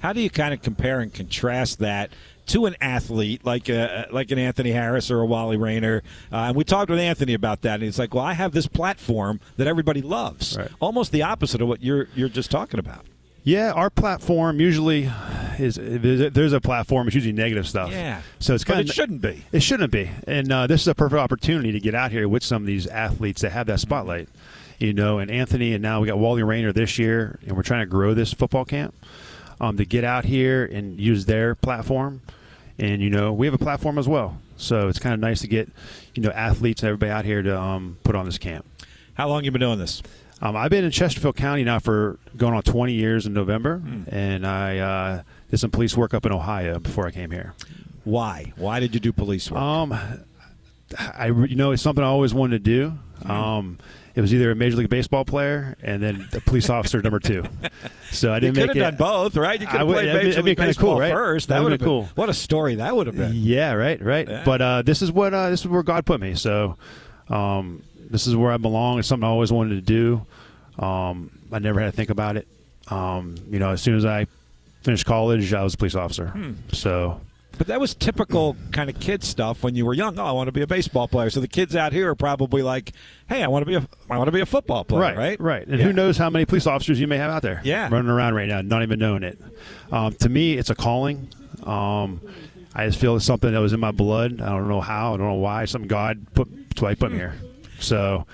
[0.00, 2.10] How do you kind of compare and contrast that
[2.46, 6.02] to an athlete like a, like an Anthony Harris or a Wally Rayner?
[6.30, 8.66] Uh, and we talked with Anthony about that, and he's like, "Well, I have this
[8.68, 10.68] platform that everybody loves." Right.
[10.80, 13.06] Almost the opposite of what you're you're just talking about.
[13.48, 15.10] Yeah, our platform usually
[15.58, 17.06] is there's- a platform.
[17.06, 17.90] It's usually negative stuff.
[17.90, 18.20] Yeah.
[18.38, 19.42] so it's But kind it shouldn't be.
[19.52, 20.10] It shouldn't be.
[20.26, 22.86] And uh, this is a perfect opportunity to get out here with some of these
[22.86, 24.28] athletes that have that spotlight.
[24.78, 27.80] You know, and Anthony, and now we got Wally Rayner this year, and we're trying
[27.80, 28.94] to grow this football camp
[29.62, 32.20] um, to get out here and use their platform.
[32.78, 35.48] And you know, we have a platform as well, so it's kind of nice to
[35.48, 35.70] get
[36.14, 38.66] you know athletes and everybody out here to um, put on this camp.
[39.14, 40.02] How long you been doing this?
[40.40, 44.46] Um, I've been in Chesterfield County now for going on 20 years in November, and
[44.46, 47.54] I uh, did some police work up in Ohio before I came here.
[48.04, 48.52] Why?
[48.56, 49.60] Why did you do police work?
[49.60, 49.98] Um,
[50.98, 52.70] I you know it's something I always wanted to
[53.20, 53.28] do.
[53.30, 53.78] Um,
[54.14, 57.44] it was either a major league baseball player and then a police officer number two.
[58.10, 58.80] So I didn't could make have it.
[58.80, 59.60] done both, right?
[59.60, 61.12] You could have would- played that'd Major that'd League Baseball cool, right?
[61.12, 61.48] first.
[61.48, 62.08] That That would have been been cool.
[62.14, 63.32] What a story that would have been.
[63.34, 64.26] Yeah, right, right.
[64.28, 64.42] Yeah.
[64.44, 66.34] But uh, this is what uh, this is where God put me.
[66.34, 66.76] So
[67.28, 68.98] um, this is where I belong.
[68.98, 70.26] It's something I always wanted to do.
[70.82, 72.46] Um, I never had to think about it.
[72.88, 74.26] Um, you know, as soon as I
[74.82, 76.28] finished college, I was a police officer.
[76.28, 76.52] Hmm.
[76.72, 77.20] So
[77.58, 80.18] But that was typical kind of kid stuff when you were young.
[80.18, 81.28] Oh, I want to be a baseball player.
[81.30, 82.92] So the kids out here are probably like,
[83.28, 85.40] "Hey, I want to be a, I want to be a football player." right, Right,
[85.40, 85.66] right.
[85.66, 85.86] And Yeah.
[85.86, 87.88] who knows how many police officers you may have out there, Yeah.
[87.90, 89.38] running around right now, not even knowing it.
[89.90, 91.28] Um, to me, it's a calling.
[91.64, 92.20] Um,
[92.74, 94.40] I just feel it's something that was in my blood.
[94.40, 95.14] I don't know how.
[95.14, 95.64] I don't know why.
[95.64, 96.48] Some God put.
[96.68, 97.34] That's why He put me here.
[97.80, 98.26] So,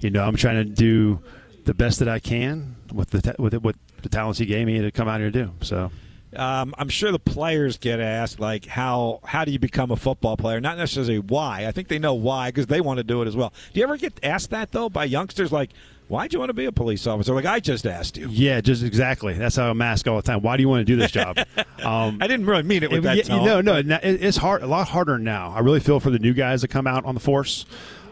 [0.00, 1.20] you know, I'm trying to do
[1.64, 4.80] the best that I can with the with it, with the talents He gave me
[4.80, 5.52] to come out here to do.
[5.62, 5.90] So.
[6.36, 10.36] Um, I'm sure the players get asked like how how do you become a football
[10.36, 10.60] player?
[10.60, 11.66] Not necessarily why.
[11.66, 13.52] I think they know why because they want to do it as well.
[13.72, 15.70] Do you ever get asked that though by youngsters like
[16.08, 17.32] why'd you want to be a police officer?
[17.32, 18.28] Like I just asked you.
[18.28, 19.32] Yeah, just exactly.
[19.34, 20.42] That's how I'm asked all the time.
[20.42, 21.38] Why do you want to do this job?
[21.78, 23.44] Um, I didn't really mean it with it- that yeah, tone.
[23.44, 24.64] No, no, no, it's hard.
[24.64, 25.52] A lot harder now.
[25.52, 27.66] I really feel for the new guys that come out on the force.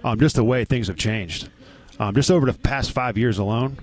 [0.06, 1.48] Um, just the way things have changed.
[1.98, 3.78] Um, just over the past five years alone,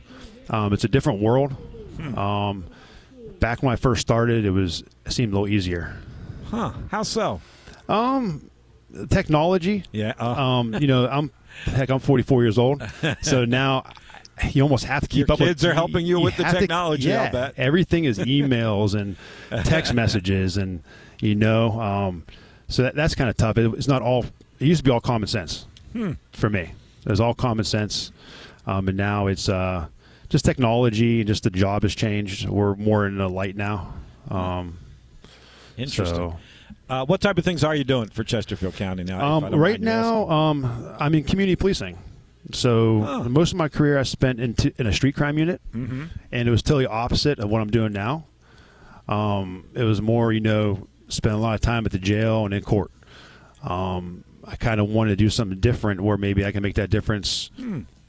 [0.49, 1.51] um, it's a different world.
[1.97, 2.17] Hmm.
[2.17, 2.65] Um,
[3.39, 5.95] back when I first started, it was it seemed a little easier.
[6.45, 6.71] Huh?
[6.89, 7.41] How so?
[9.09, 9.83] Technology.
[9.91, 10.13] Yeah.
[10.19, 11.31] Uh, Um, you know, I'm
[11.65, 12.83] heck, I'm 44 years old,
[13.21, 13.83] so now
[14.51, 15.39] you almost have to keep Your up.
[15.39, 19.15] kids with, are helping you with the have to- technology, yeah, everything is emails and
[19.65, 20.83] text messages, and
[21.19, 22.23] you know, um,
[22.67, 23.57] so that, that's kind of tough.
[23.57, 24.25] It, it's not all.
[24.59, 26.11] It used to be all common sense Hmm.
[26.31, 26.71] for me.
[27.05, 28.11] It was all common sense,
[28.67, 29.87] um, and now it's uh,
[30.29, 31.19] just technology.
[31.21, 32.47] and Just the job has changed.
[32.49, 33.93] We're more in the light now.
[34.29, 34.77] Um,
[35.77, 36.15] Interesting.
[36.15, 36.37] so-
[36.89, 39.37] Uh, what type of things are you doing for Chesterfield County now?
[39.37, 41.97] Um, right now, um, I'm in community policing.
[42.51, 43.23] So Oh.
[43.29, 46.03] most of my career I spent in, t- in a street crime unit, Mm-hmm.
[46.31, 48.25] and it was totally opposite of what I'm doing now.
[49.07, 52.53] Um, it was more, you know, spend a lot of time at the jail and
[52.53, 52.91] in court.
[53.63, 56.89] Um, I kind of wanted to do something different, where maybe I can make that
[56.89, 57.49] difference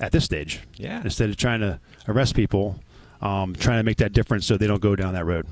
[0.01, 0.59] at this stage.
[0.77, 0.83] Hmm.
[0.83, 1.01] Yeah.
[1.05, 2.81] Instead of trying to arrest people,
[3.21, 5.47] um, trying to make that difference so they don't go down that road.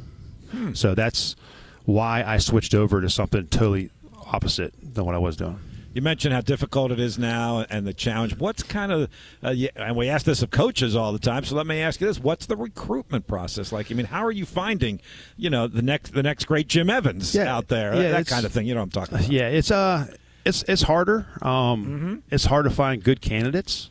[0.50, 0.72] Hmm.
[0.74, 1.36] So that's
[1.84, 3.90] why I switched over to something totally
[4.26, 5.58] opposite than what I was doing.
[5.94, 8.38] You mentioned how difficult it is now and the challenge.
[8.38, 9.10] What's kind of,
[9.42, 11.44] uh, and we ask this of coaches all the time.
[11.44, 13.92] So let me ask you this: What's the recruitment process like?
[13.92, 15.00] I mean, how are you finding,
[15.36, 17.94] you know, the next the next great Jim Evans Yeah, out there?
[17.94, 18.66] yeah, that kind of thing.
[18.66, 19.28] You know what I'm talking about?
[19.30, 20.06] Yeah, it's uh,
[20.44, 21.26] it's it's harder.
[21.42, 22.14] Um, Mm-hmm.
[22.30, 23.90] it's hard to find good candidates,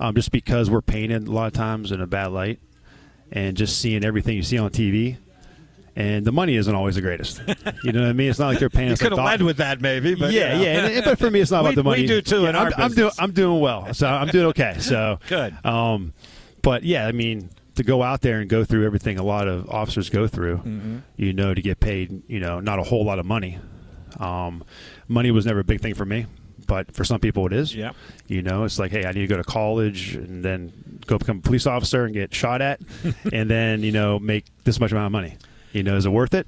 [0.00, 2.58] um, just because we're painted a lot of times in a bad light,
[3.30, 5.16] and just seeing everything you see on TV,
[5.96, 7.40] and the money isn't always the greatest.
[7.84, 8.30] You know what I mean?
[8.30, 10.14] It's not like they're paying You could have led with that, maybe.
[10.14, 10.64] But yeah, you know.
[10.64, 12.02] yeah, and- but for me, it's not We- about the money.
[12.02, 13.10] we do, too, Yeah, in I'm, our I'm doing.
[13.18, 14.76] I'm doing well, so I'm doing okay.
[14.78, 15.54] So Good.
[15.66, 16.12] Um,
[16.62, 19.68] but yeah, I mean, to go out there and go through everything a lot of
[19.68, 20.98] officers go through, Mm-hmm.
[21.16, 23.58] you know, to get paid, you know, not a whole lot of money.
[24.20, 24.62] Um,
[25.12, 26.26] money was never a big thing for me,
[26.66, 27.74] but for some people it is.
[27.74, 27.94] Yep.
[28.28, 30.72] You know, it's like, hey, I need to go to college and then
[31.06, 32.80] go become a police officer and get shot at,
[33.32, 35.36] and then you know make this much amount of money.
[35.72, 36.46] You know, is it worth it?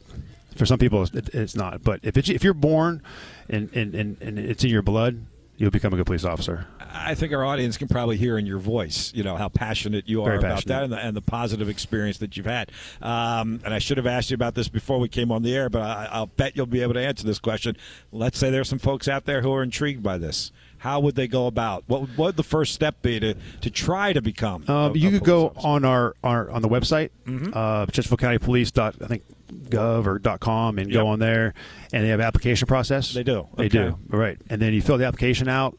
[0.57, 1.83] For some people, it, it's not.
[1.83, 3.03] But if it's, if you're born
[3.49, 6.67] and, and, and, and it's in your blood, you'll become a good police officer.
[6.81, 10.23] I think our audience can probably hear in your voice, you know, how passionate you
[10.23, 12.71] are Very about that and the, and the positive experience that you've had.
[13.03, 15.69] Um, and I should have asked you about this before we came on the air,
[15.69, 17.77] but I, I'll bet you'll be able to answer this question.
[18.13, 20.51] Let's say there's some folks out there who are intrigued by this.
[20.79, 21.85] How would they go about?
[21.87, 24.65] What would, what would the first step be to, to try to become?
[24.69, 25.67] Um, a- you a could go officer?
[25.67, 27.11] on our, our on the website,
[27.55, 29.23] uh, Chesterfield County Police dot I think
[29.69, 30.95] gov or dot com, and Yep.
[31.03, 31.55] go on there,
[31.93, 33.13] and they have application process.
[33.13, 33.47] They do.
[33.57, 33.79] They Okay.
[33.79, 33.99] do.
[34.09, 35.77] Right, and then you fill the application out,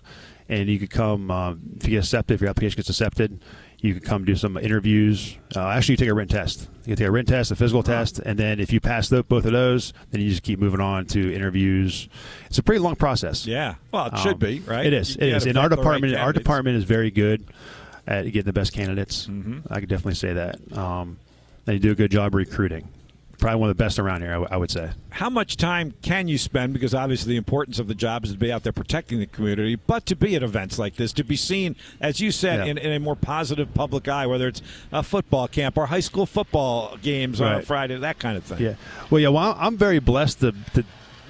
[0.49, 2.35] and you could come um, if you get accepted.
[2.35, 3.39] If your application gets accepted,
[3.79, 5.37] you could come do some interviews.
[5.55, 6.69] Uh, actually, you take a written test.
[6.85, 9.45] You take a written test, a physical test, and then if you pass tho- both
[9.45, 12.07] of those, then you just keep moving on to interviews.
[12.47, 13.45] It's a pretty long process.
[13.47, 13.75] Yeah.
[13.91, 14.85] Well, it should Um, be, right?
[14.85, 15.15] It is.
[15.15, 15.43] You It is.
[15.45, 17.43] Vet our the right department, our department is very good
[18.07, 19.25] at getting the best candidates.
[19.27, 19.59] Mm-hmm.
[19.71, 20.77] I could definitely say that.
[20.77, 21.17] Um,
[21.65, 22.87] they do a good job recruiting.
[23.37, 24.91] Probably one of the best around here, I, w- I would say.
[25.11, 26.73] how much time can you spend?
[26.73, 29.75] Because obviously the importance of the job is to be out there protecting the community,
[29.75, 32.71] but to be at events like this, to be seen, as you said, Yeah.
[32.71, 36.25] in, in a more positive public eye, whether it's a football camp or high school
[36.25, 38.59] football games on a Friday, that kind of thing.
[38.59, 38.75] Yeah.
[39.09, 39.29] Well, yeah.
[39.29, 40.83] Well, I'm very blessed to, to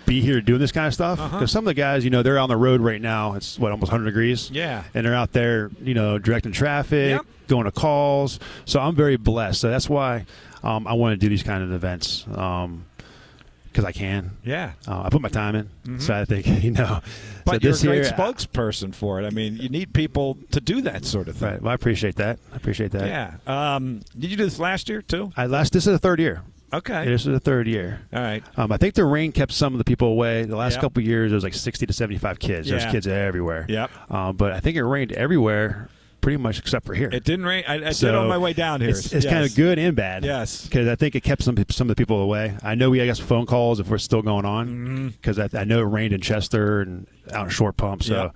[0.05, 1.47] be here doing this kind of stuff because Uh-huh.
[1.47, 3.33] some of the guys, you know, they're on the road right now.
[3.33, 4.51] It's what almost 100 degrees.
[4.51, 4.83] Yeah.
[4.93, 7.25] And they're out there, you know, directing traffic, Yep.
[7.47, 8.39] going to calls.
[8.65, 9.61] So I'm very blessed.
[9.61, 10.25] So that's why
[10.65, 14.31] um, I want to do these kind of events because I can.
[14.43, 14.73] Yeah.
[14.87, 16.83] Uh, I put my time in, so I think you know.
[16.85, 17.41] Mm-hmm.
[17.45, 19.25] But so you're this a great year, spokesperson for it.
[19.25, 21.49] I mean, you need people to do that sort of thing.
[21.51, 21.61] Right.
[21.61, 22.39] Well, I appreciate that.
[22.51, 23.07] I appreciate that.
[23.07, 23.75] Yeah.
[23.75, 25.31] Um, did you do this last year too?
[25.37, 25.73] I last.
[25.73, 26.41] This is the third year.
[26.73, 27.05] Okay.
[27.05, 28.01] This is the third year.
[28.11, 28.43] All right.
[28.57, 30.43] Um, I think the rain kept some of the people away.
[30.43, 30.81] The last Yep.
[30.81, 32.67] couple of years, there was like 60 to 75 kids.
[32.67, 32.77] Yeah.
[32.79, 33.65] There's kids everywhere.
[33.69, 33.91] Yep.
[34.11, 35.87] Um, but I think it rained everywhere,
[36.25, 37.07] pretty much except for here.
[37.13, 37.63] It didn't rain.
[37.67, 38.89] I, I did on my way down here.
[38.89, 39.31] It's, it's Yes.
[39.31, 40.25] kind of good and bad.
[40.25, 40.65] Yes.
[40.65, 42.57] Because I think it kept some some of the people away.
[42.63, 44.95] I know we got some phone calls if we're still going Mm-hmm.
[44.95, 48.01] on because I, I know it rained in Chester and out in Short Pump.
[48.01, 48.31] So,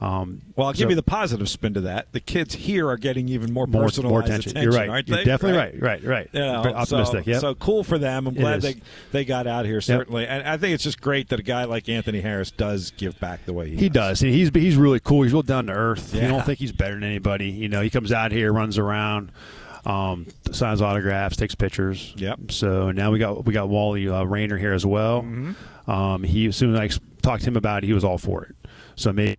[0.00, 2.12] Um, Well, I'll give so- you the positive spin to that.
[2.12, 4.50] The kids here are getting even more, more, personalized more attention.
[4.52, 4.72] attention.
[4.72, 5.08] You're right.
[5.08, 5.80] You're definitely right.
[5.82, 6.04] Right.
[6.04, 6.28] Right.
[6.32, 7.24] You know, optimistic.
[7.24, 7.38] So, yeah.
[7.40, 8.26] so cool for them.
[8.28, 8.76] I'm glad they
[9.10, 11.88] they got out here certainly, and I think it's just great that a guy like
[11.88, 14.20] Anthony Harris does give back the way he, He does.
[14.20, 15.22] He- He's he's really cool.
[15.22, 16.14] He's real down to earth.
[16.14, 16.28] You Yeah.
[16.28, 17.50] don't think he's better than anybody.
[17.50, 19.32] You know, he comes out here, runs around,
[19.84, 22.12] um, signs autographs, takes pictures.
[22.16, 22.52] Yep.
[22.52, 25.22] So now we got we got Wally uh, Rayner here as well.
[25.22, 25.90] Mm-hmm.
[25.90, 26.88] Um, he as soon as I
[27.22, 28.54] talked to him about it, he was all for it.
[28.94, 29.36] So maybe.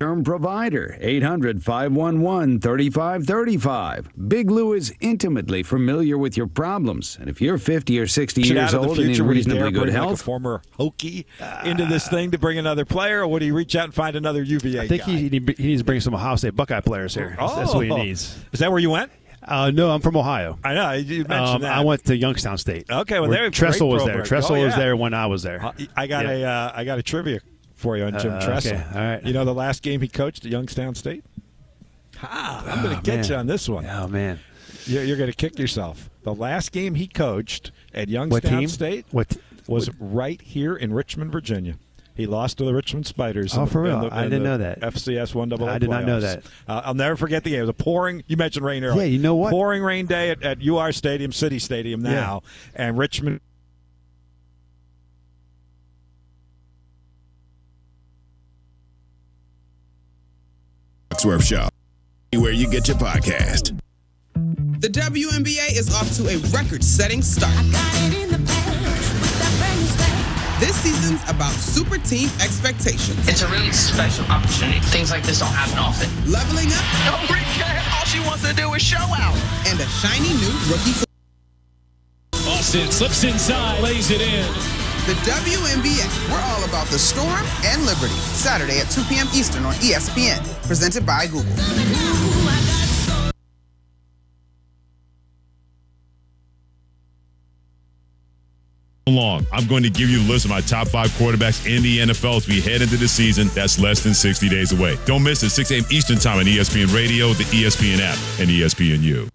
[0.00, 4.08] Term provider 800 511 3535.
[4.28, 7.18] Big Lou is intimately familiar with your problems.
[7.20, 9.28] And if you're 50 or 60 Should years out of the old and future in
[9.28, 11.26] would dare reasonably good bring like a former Hokie
[11.66, 14.42] into this thing to bring another player, or would he reach out and find another
[14.42, 15.10] UVA I think guy?
[15.12, 17.36] he, he he needs to bring some Ohio State Buckeye players here.
[17.38, 17.98] That's- That's what he Oh.
[17.98, 18.42] needs.
[18.52, 19.12] Is that where you went?
[19.42, 20.58] Uh, no, I'm from Ohio.
[20.64, 21.76] I know you mentioned Um, that.
[21.76, 22.86] I went to Youngstown State.
[22.90, 24.14] Okay, well, where they're Tressel was there.
[24.14, 24.26] program.
[24.26, 25.62] Tressel Oh, was there when I was there.
[25.62, 26.30] Uh, I got Yeah.
[26.32, 27.40] a uh, I got a trivia
[27.80, 28.72] for you on Jim Uh, Tressel.
[28.76, 29.24] okay, all right.
[29.26, 31.24] You know the last game he coached at Youngstown State.
[32.22, 33.24] Ah, I'm going to Oh, get man.
[33.28, 33.86] you on this one.
[33.86, 34.38] Oh man,
[34.86, 36.10] You're, you're going to kick yourself.
[36.22, 38.68] The last game he coached at Youngstown team?
[38.68, 41.76] State What was right here in Richmond, Virginia.
[42.14, 43.56] He lost to the Richmond Spiders.
[43.56, 44.02] Oh, the- for real?
[44.02, 44.80] in the- I didn't know that.
[44.82, 45.66] FCS one double.
[45.66, 46.42] I did not know that.
[46.68, 47.60] Uh, I'll never forget the game.
[47.60, 48.22] It was a pouring.
[48.26, 49.00] You mentioned rain earlier.
[49.02, 49.50] Yeah, you know what?
[49.52, 52.42] Pouring rain day at, at UR Stadium, City Stadium now,
[52.74, 53.40] and Richmond.
[61.20, 61.68] Swerve Show.
[62.32, 63.78] Where you get your podcast.
[64.80, 67.52] The WNBA is off to a record setting start.
[70.58, 73.28] This season's about super team expectations.
[73.28, 74.80] It's a really special opportunity.
[74.80, 76.08] Things like this don't happen often.
[76.24, 77.28] Leveling up.
[77.92, 79.36] All she wants to do is show out.
[79.66, 81.04] And a shiny new rookie.
[82.48, 84.69] Austin slips inside, lays it in.
[85.10, 86.30] The WNBA.
[86.30, 88.14] We're all about the storm and liberty.
[88.14, 89.26] Saturday at 2 p.m.
[89.34, 90.38] Eastern on ESPN.
[90.68, 91.50] Presented by Google.
[99.08, 99.44] long.
[99.52, 102.36] I'm going to give you the list of my top five quarterbacks in the NFL
[102.36, 103.48] as we head into the season.
[103.48, 104.96] That's less than 60 days away.
[105.04, 105.84] Don't miss it, 6 a.m.
[105.90, 109.28] Eastern Time on ESPN Radio, the ESPN app, and ESPNU.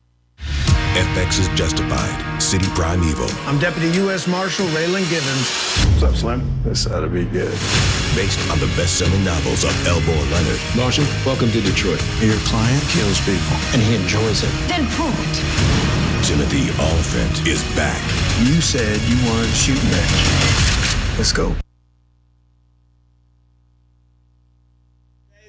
[0.96, 2.42] FX is justified.
[2.42, 3.28] City Primeval.
[3.48, 4.28] I'm Deputy U.S.
[4.28, 5.52] Marshal Raylan Givens.
[5.92, 6.64] What's up, Slim?
[6.64, 7.52] This ought to be good.
[8.16, 10.58] Based on the best-selling novels of Elmore Leonard.
[10.74, 12.02] Marshal, welcome to Detroit.
[12.24, 14.52] Your client kills people, and he enjoys it.
[14.72, 15.36] Then prove it.
[16.24, 18.00] Timothy Olyphant is back.
[18.48, 21.20] You said you wanted a shooting range.
[21.20, 21.54] Let's go.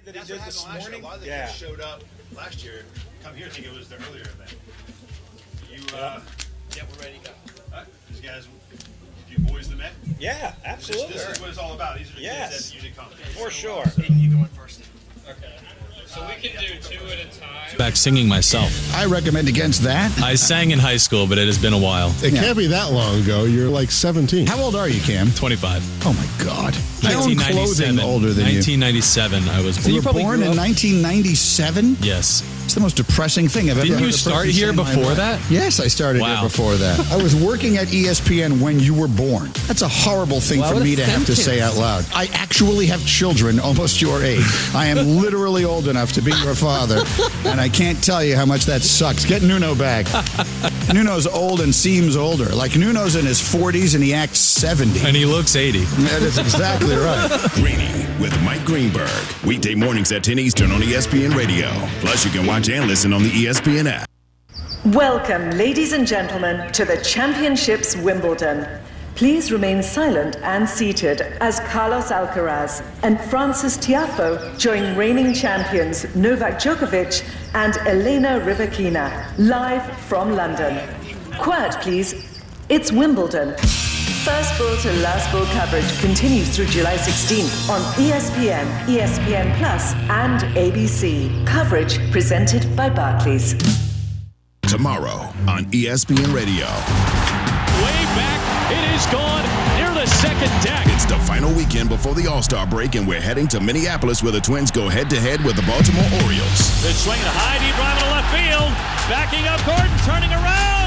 [0.04, 1.02] That he did this morning?
[1.02, 1.46] A lot of the yeah.
[1.46, 2.02] showed up
[2.34, 2.82] last year.
[3.22, 4.56] Come here, I think it was the earlier event.
[5.76, 6.20] You, uh,
[6.74, 7.30] yeah, we're ready to go.
[7.72, 8.48] All right, these guys,
[9.28, 9.92] you boys the men?
[10.18, 11.12] Yeah, absolutely.
[11.12, 11.98] This, this is what it's all about.
[11.98, 12.52] These are the Yes.
[12.52, 13.06] kids that usually come.
[13.38, 13.84] For sure.
[14.08, 14.80] You go in first.
[15.28, 15.52] Okay.
[16.06, 17.76] So we can do two at a time.
[17.76, 18.70] Back singing myself.
[18.94, 20.16] I recommend against that.
[20.22, 22.14] I sang in high school, but it has been a while.
[22.22, 23.44] It can't be that long ago.
[23.44, 24.46] You're like 17.
[24.46, 25.30] How old are you, Cam?
[25.32, 26.06] 25.
[26.06, 26.74] Oh my God.
[27.04, 28.00] I own clothing 1997.
[28.00, 28.60] older than you.
[28.64, 31.96] 1997, I was So you were born in 1997?
[32.00, 32.42] Yes.
[32.76, 35.40] The most depressing thing I've Didn't ever heard you start here before that?
[35.50, 36.40] Yes, I started Wow.
[36.40, 37.10] here before that.
[37.10, 39.50] I was working at ESPN when you were born.
[39.66, 42.04] That's a horrible thing Why for me to have to say out loud.
[42.14, 44.44] I actually have children almost your age.
[44.74, 47.02] I am literally old enough to be your father,
[47.46, 49.24] and I can't tell you how much that sucks.
[49.24, 50.04] Get Nuno back.
[50.92, 52.46] Nuno's old and seems older.
[52.54, 55.00] Like Nuno's in his 40s and he acts 70.
[55.00, 55.80] And he looks 80.
[55.80, 57.28] That is exactly right.
[57.54, 59.10] Greeny with Mike Greenberg.
[59.44, 61.68] Weekday mornings at 10 Eastern on ESPN Radio.
[62.00, 64.08] Plus, you can watch and listen on the ESPN app.
[64.94, 68.68] Welcome, ladies and gentlemen, to the Championships Wimbledon.
[69.16, 76.58] Please remain silent and seated as Carlos Alcaraz and Frances Tiafoe join reigning champions Novak
[76.58, 77.24] Djokovic
[77.54, 80.86] and Elena Rybakina live from London.
[81.38, 82.42] Quiet, please.
[82.68, 83.56] It's Wimbledon.
[84.22, 90.40] First ball to last ball coverage continues through July 16th on ESPN, ESPN Plus, and
[90.56, 91.46] ABC.
[91.46, 93.54] Coverage presented by Barclays.
[94.62, 96.66] Tomorrow on ESPN Radio.
[97.84, 99.44] Way back, it is gone
[99.78, 100.86] near the second deck.
[100.90, 104.32] It's the final weekend before the All Star break, and we're heading to Minneapolis where
[104.32, 106.58] the Twins go head to head with the Baltimore Orioles.
[106.82, 108.70] The swing and a high deep drive to left field.
[109.06, 110.85] Backing up Gordon, turning around,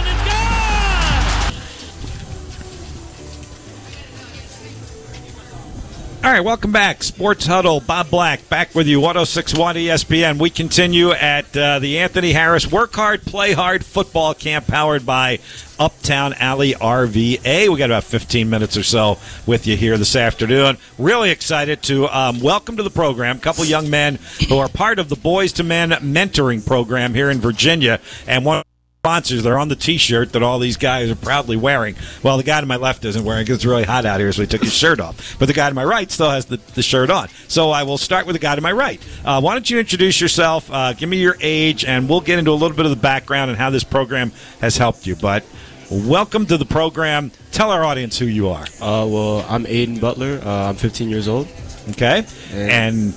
[6.21, 7.01] All right, welcome back.
[7.01, 10.37] Sports Huddle, Bob Black, back with you, 1061 ESPN.
[10.37, 15.39] We continue at uh, the Anthony Harris Work Hard, Play Hard football camp powered by
[15.79, 17.69] Uptown Alley RVA.
[17.69, 20.77] We got about 15 minutes or so with you here this afternoon.
[20.97, 24.99] Really excited to um, welcome to the program a couple young men who are part
[24.99, 28.01] of the Boys to Men mentoring program here in Virginia.
[28.27, 28.63] And one
[28.99, 29.43] sponsors.
[29.43, 31.95] They're on the T-shirt that all these guys are proudly wearing.
[32.21, 34.41] Well, the guy to my left isn't wearing because it's really hot out here, so
[34.41, 35.39] he took his shirt off.
[35.39, 37.29] But the guy to my right still has the, the shirt on.
[37.47, 39.01] So I will start with the guy to my right.
[39.23, 40.69] Uh, why don't you introduce yourself?
[40.69, 43.49] Uh, give me your age, and we'll get into a little bit of the background
[43.49, 45.15] and how this program has helped you.
[45.15, 45.45] But
[45.89, 47.31] welcome to the program.
[47.53, 48.65] Tell our audience who you are.
[48.81, 50.41] Uh, well, I'm Aiden Butler.
[50.43, 51.47] Uh, I'm 15 years old.
[51.91, 53.13] Okay, and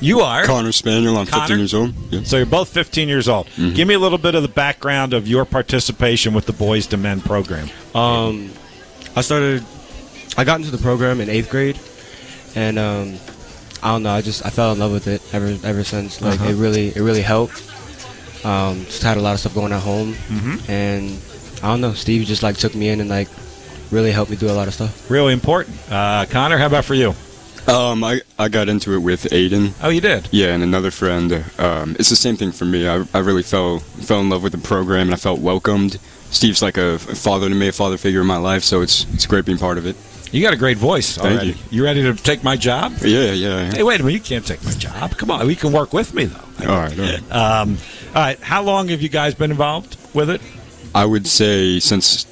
[0.00, 1.16] you are Connor Spaniel.
[1.16, 1.42] I'm Connor?
[1.42, 1.94] 15 years old.
[2.10, 2.20] Yeah.
[2.24, 3.46] So you're both 15 years old.
[3.56, 3.74] Mhm.
[3.74, 6.96] Give me a little bit of the background of your participation with the Boys to
[6.96, 7.68] Men program.
[7.94, 8.50] Um,
[9.16, 9.64] I started.
[10.36, 11.78] I got into the program in eighth grade,
[12.54, 13.14] and um,
[13.82, 14.10] I don't know.
[14.12, 16.20] I just I fell in love with it ever ever since.
[16.20, 16.50] Like Uh-huh.
[16.50, 17.62] it really it really helped.
[18.44, 20.68] Um, just had a lot of stuff going at home, Mhm.
[20.68, 21.18] and
[21.62, 21.92] I don't know.
[21.94, 23.28] Steve just like took me in and like
[23.90, 25.10] really helped me do a lot of stuff.
[25.10, 25.76] Really important.
[25.90, 27.14] Uh, Connor, how about for you?
[27.68, 29.72] Um, I, I got into it with Aiden.
[29.82, 30.28] Oh, you did?
[30.30, 31.44] Yeah, and another friend.
[31.58, 32.88] Um, it's the same thing for me.
[32.88, 35.98] I, I really fell fell in love with the program, and I felt welcomed.
[36.30, 39.26] Steve's like a father to me, a father figure in my life, so it's it's
[39.26, 39.96] great being part of it.
[40.32, 41.48] You got a great voice Thank already.
[41.50, 41.54] you.
[41.70, 42.92] You ready to take my job?
[43.00, 43.70] Yeah, yeah.
[43.72, 44.14] Hey, wait a minute.
[44.14, 45.16] You can't take my job.
[45.16, 45.48] Come on.
[45.48, 46.70] You can work with me, though.
[46.70, 47.32] All right, all right.
[47.32, 47.78] Um,
[48.14, 48.38] all right.
[48.40, 50.42] How long have you guys been involved with it?
[50.94, 52.24] I would say since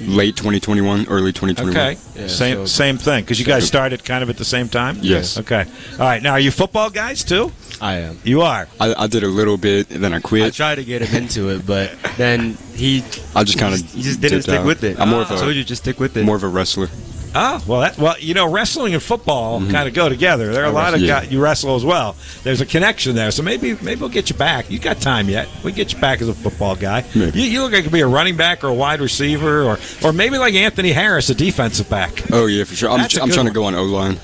[0.00, 1.76] late 2021, early 2021.
[1.76, 2.28] Okay.
[2.28, 3.24] same same thing.
[3.24, 4.98] Because you guys started kind of at the same time?
[5.00, 5.38] Yes.
[5.38, 5.64] Okay.
[5.92, 6.22] All right.
[6.22, 7.52] Now, are you football guys, too?
[7.80, 8.18] I am.
[8.24, 8.68] You are?
[8.80, 10.44] I, I did a little bit, and then I quit.
[10.44, 13.02] I tried to get him into it, but then he
[13.34, 14.98] I just kind of he just didn't stick with it.
[15.00, 16.24] I'm more of I a told you just stick with it.
[16.24, 16.88] more of a wrestler.
[17.36, 20.52] Oh well, that well, you know, wrestling and football kind of go together.
[20.52, 20.76] There are a Mm-hmm.
[20.76, 21.20] Lot of yeah.
[21.20, 22.14] guys you wrestle as well.
[22.42, 24.70] There's a connection there, so maybe maybe we'll get you back.
[24.70, 25.48] You got time yet?
[25.64, 27.04] We get you back as a football guy.
[27.14, 29.78] You, you look like you could be a running back or a wide receiver, or
[30.04, 32.30] or maybe like Anthony Harris, a defensive back.
[32.32, 32.90] Oh yeah, for sure.
[32.90, 33.46] I'm, I'm trying one.
[33.46, 34.18] to go on O line.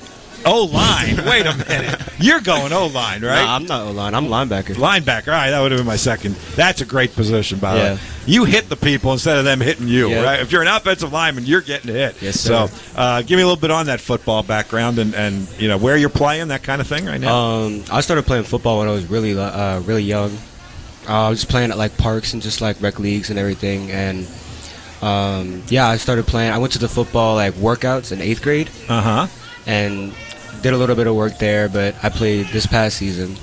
[0.45, 1.17] O line.
[1.25, 1.99] Wait a minute.
[2.19, 3.43] You're going O line, right?
[3.43, 4.13] Nah, I'm not O line.
[4.15, 4.75] I'm linebacker.
[4.75, 5.27] Linebacker.
[5.27, 6.35] All right, that would have been my second.
[6.55, 7.93] That's a great position, by the Yeah.
[7.93, 7.99] way.
[8.27, 10.21] You hit the people instead of them hitting you, Yeah.
[10.23, 10.39] right?
[10.39, 12.15] If you're an offensive lineman, you're getting hit.
[12.21, 12.73] Yes, So, sir.
[12.95, 15.97] uh, give me a little bit on that football background and, and you know where
[15.97, 17.35] you're playing, that kind of thing, right now.
[17.35, 20.37] Um, I started playing football when I was really uh, really young.
[21.09, 23.89] Uh, I was just playing at like parks and just like rec leagues and everything.
[23.91, 24.27] And
[25.01, 26.51] um, yeah, I started playing.
[26.51, 28.69] I went to the football like workouts in eighth grade.
[28.87, 29.27] Uh huh.
[29.65, 30.13] And
[30.61, 33.35] did a little bit of work there, but I played this past season.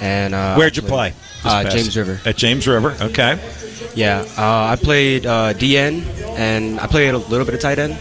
[0.00, 1.14] And uh, Where'd you I play?
[1.44, 2.20] Uh, James River.
[2.24, 2.96] At James River.
[3.00, 3.38] Okay.
[3.94, 6.04] Yeah, uh, I played uh, D-end
[6.36, 7.96] and I played a little bit of tight end,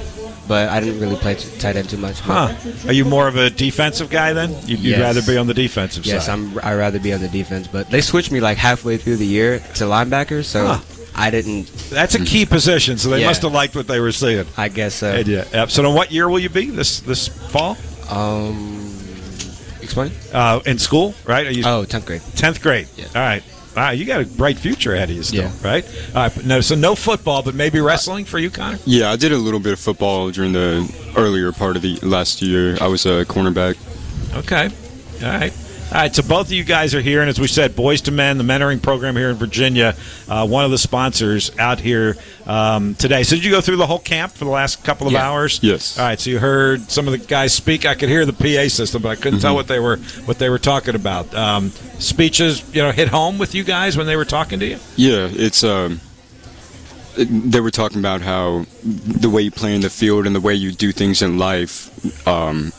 [0.48, 2.20] but I didn't really play t- tight end too much.
[2.20, 2.56] Huh.
[2.88, 4.56] Are you more of a defensive guy then?
[4.66, 6.40] You'd, you'd rather be on the defensive Yes, side.
[6.40, 9.26] Yes, I'd rather be on the defense, but they switched me like halfway through the
[9.26, 10.80] year to linebacker, so Huh.
[11.16, 11.66] I didn't.
[11.92, 13.28] That's a key position, so they Yeah.
[13.28, 14.48] must have liked what they were seeing.
[14.58, 15.14] I guess so.
[15.18, 15.68] Yeah.
[15.68, 17.78] So, then what year will you be this this fall?
[18.18, 18.94] Um,
[19.82, 20.12] explain.
[20.34, 21.48] Uh, in school, right?
[21.48, 22.22] Are you, Oh, 10th grade.
[22.36, 22.88] Tenth grade.
[22.96, 23.06] Yeah.
[23.16, 23.44] All right.
[23.76, 25.52] Wow, you got a bright future ahead of you still, Yeah.
[25.64, 25.84] right?
[26.16, 26.46] All right.
[26.46, 28.78] No, so no football, but maybe wrestling for you, Connor.
[28.86, 30.88] Yeah, I did a little bit of football during the
[31.18, 32.78] earlier part of the last year.
[32.80, 33.76] I was a cornerback.
[34.36, 34.70] Okay.
[35.24, 35.54] All right.
[35.92, 36.16] All right.
[36.16, 38.44] So both of you guys are here, and as we said, Boys to Men, the
[38.44, 39.96] mentoring program here in Virginia,
[40.28, 42.18] uh, one of the sponsors out here
[42.48, 43.22] um, today.
[43.22, 45.28] So did you go through the whole camp for the last couple of Yeah.
[45.30, 45.60] hours?
[45.62, 46.00] Yes.
[46.00, 46.20] All right.
[46.20, 47.86] So you heard some of the guys speak.
[47.86, 49.56] I could hear the PA system, but I couldn't tell Mhm.
[49.58, 51.34] what they were what they were talking about.
[51.36, 54.78] Um, speeches, you know, hit home with you guys when they were talking to you.
[54.96, 56.02] Yeah, it's um.
[57.16, 60.56] They were talking about how the way you play in the field and the way
[60.56, 61.92] you do things in life,
[62.28, 62.74] um,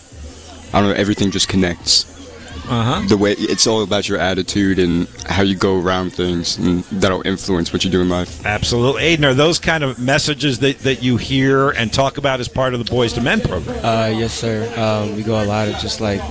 [0.73, 2.07] I don't know, everything just connects.
[2.69, 3.09] Uh huh.
[3.09, 7.27] The way it's all about your attitude and how you go around things, and that'll
[7.27, 8.45] influence what you do in life.
[8.47, 9.03] Absolutely.
[9.03, 12.73] Aiden, are those kind of messages that, that you hear and talk about as part
[12.73, 13.77] of the Boys to Men program?
[13.85, 14.73] Uh, yes, sir.
[14.77, 16.23] Um, we go a lot of just like,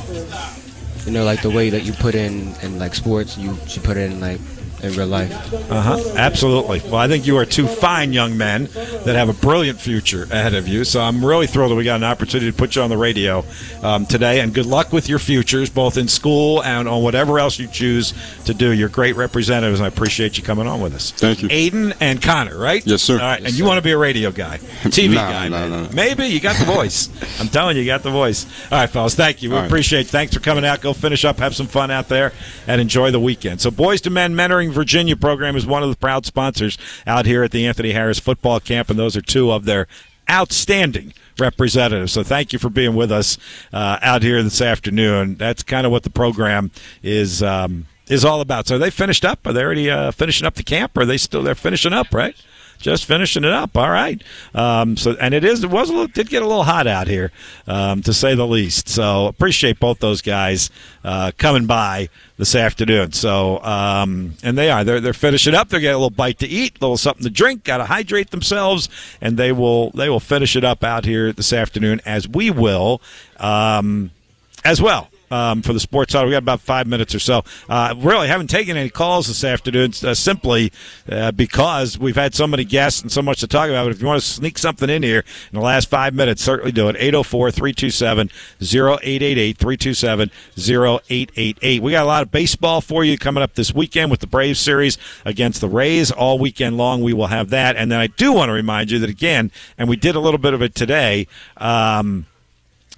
[1.06, 3.98] you know, like the way that you put in in like sports, you should put
[3.98, 4.40] it in like
[4.84, 5.32] in real life.
[5.72, 6.14] Uh huh.
[6.16, 6.80] Absolutely.
[6.82, 8.66] Well, I think you are two fine young men
[9.06, 10.84] that have a brilliant future ahead of you.
[10.84, 13.44] So I'm really thrilled that we got an opportunity to put you on the radio
[13.82, 14.42] um, today.
[14.42, 18.14] And good luck with your futures, both in school and on whatever else you choose
[18.46, 18.72] to do.
[18.72, 21.12] You're great representatives, and I appreciate you coming on with us.
[21.12, 21.50] Thank you.
[21.50, 22.86] Aiden and Connor, right?
[22.86, 23.14] Yes, sir.
[23.16, 23.40] All right.
[23.40, 23.68] Yes, and you sir.
[23.70, 25.84] want to be a radio guy, TV No, guy, no, maybe.
[25.84, 25.90] no.
[25.94, 27.10] maybe you got the voice.
[27.40, 28.46] I'm telling you, you got the voice.
[28.72, 29.16] All right, fellas.
[29.16, 29.50] Thank you.
[29.50, 29.68] We All right.
[29.68, 30.08] appreciate.
[30.08, 30.82] Thanks for coming out.
[30.82, 32.34] Go finish up, have some fun out there,
[32.68, 33.62] and enjoy the weekend.
[33.62, 37.44] So, Boys to Men Mentoring Virginia program is one of the proud sponsors out here
[37.44, 39.88] at the Anthony Harris Football Camp, and those are two of their
[40.30, 42.10] outstanding representative.
[42.10, 43.38] So thank you for being with us
[43.72, 45.36] uh, out here this afternoon.
[45.36, 46.72] That's kind of what the program
[47.02, 48.68] is um, is all about.
[48.68, 49.46] So are they finished up?
[49.48, 50.98] Are they already uh, finishing up the camp?
[50.98, 52.14] Or are they still they're finishing up?
[52.14, 52.36] Right
[52.84, 53.76] just finishing it up.
[53.76, 54.22] All right.
[54.54, 57.08] Um, so and it is it was a little, did get a little hot out
[57.08, 57.32] here,
[57.66, 58.90] um, to say the least.
[58.90, 60.70] So appreciate both those guys
[61.04, 63.14] uh, coming by this afternoon.
[63.14, 65.70] So um, and they are they're they're finishing up.
[65.70, 68.32] They're getting a little bite to eat, a little something to drink, got to hydrate
[68.32, 68.90] themselves,
[69.22, 73.02] and they will they will finish it up out here this afternoon as we will
[73.40, 74.12] um,
[74.66, 76.28] as well um, for the sports huddle.
[76.28, 77.44] We got about five minutes or so.
[77.68, 80.72] Uh, really haven't taken any calls this afternoon, uh, simply
[81.10, 83.86] uh, because we've had so many guests and so much to talk about.
[83.86, 86.72] But if you want to sneak something in here in the last five minutes, certainly
[86.72, 86.96] do it.
[86.98, 88.30] 804 327
[88.62, 91.82] 0888 327 0888.
[91.82, 94.60] We got a lot of baseball for you coming up this weekend with the Braves
[94.60, 97.02] series against the Rays all weekend long.
[97.02, 97.76] We will have that.
[97.76, 100.38] And then I do want to remind you that, again, and we did a little
[100.38, 101.28] bit of it today.
[101.58, 102.28] Um,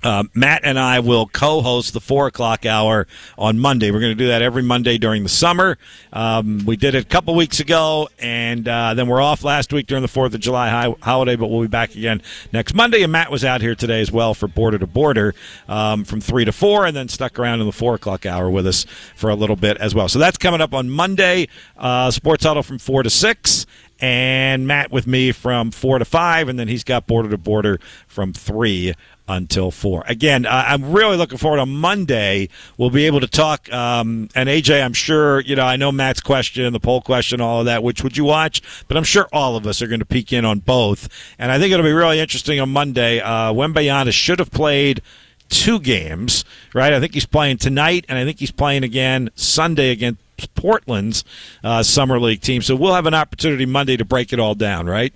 [0.06, 3.08] uh, Matt and I will co-host the four o'clock hour
[3.40, 3.90] on Monday.
[3.90, 5.80] We're going to do that every Monday during the summer.
[6.14, 9.88] Um, we did it a couple weeks ago, and uh, then we're off last week
[9.88, 11.36] during the Fourth of July holiday.
[11.36, 12.22] But we'll be back again
[12.54, 13.02] next Monday.
[13.02, 15.34] And Matt was out here today as well for Border to Border
[15.68, 18.68] um, from three to four, and then stuck around in the four o'clock hour with
[18.68, 18.86] us
[19.16, 20.08] for a little bit as well.
[20.08, 21.48] So that's coming up on Monday.
[21.76, 23.66] Uh, Sports Huddle from four to six
[24.00, 27.80] and Matt with me from four to five, and then he's got border to border
[28.08, 28.94] from three
[29.28, 30.04] until four.
[30.08, 32.50] Again, uh, I'm really looking forward on Monday.
[32.78, 33.72] We'll be able to talk.
[33.74, 35.66] Um, and AJ, I'm sure you know.
[35.66, 37.84] I know Matt's question, the poll question, all of that.
[37.84, 38.62] Which would you watch?
[38.88, 41.10] But I'm sure all of us are going to peek in on both.
[41.40, 43.20] And I think it'll be really interesting on Monday.
[43.20, 45.02] Uh, Wembanyama should have played
[45.50, 46.94] two games, right?
[46.94, 50.20] I think he's playing tonight, and I think he's playing again Sunday against
[50.56, 51.24] Portland's
[51.64, 52.62] uh, summer league team.
[52.62, 55.14] So we'll have an opportunity Monday to break it all down, right?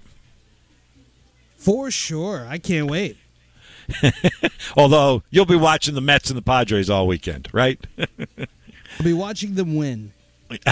[1.58, 2.48] For sure.
[2.50, 3.18] I can't wait.
[4.78, 7.80] Although you'll be watching the Mets and the Padres all weekend, right?
[7.98, 10.14] I'll be watching them win.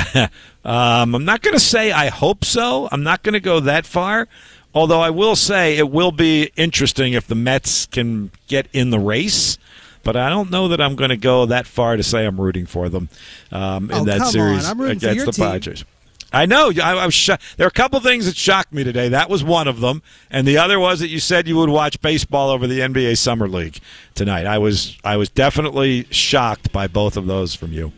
[0.66, 2.90] um, I'm not going to say I hope so.
[2.92, 4.28] I'm not going to go that far.
[4.74, 9.00] Although I will say it will be interesting if the Mets can get in the
[9.00, 9.58] race.
[10.04, 12.66] But I don't know that I'm going to go that far to say I'm rooting
[12.66, 13.10] for them
[13.52, 14.72] um, in Oh, that series on.
[14.72, 15.46] I'm rooting for against the team.
[15.46, 15.86] Padres.
[16.32, 16.72] I know.
[16.84, 19.08] I, I was sho- there are a couple things that shocked me today.
[19.10, 22.02] That was one of them, and the other was that you said you would watch
[22.02, 23.80] baseball over the NBA Summer League
[24.14, 24.46] tonight.
[24.46, 27.94] I was I was definitely shocked by both of those from you.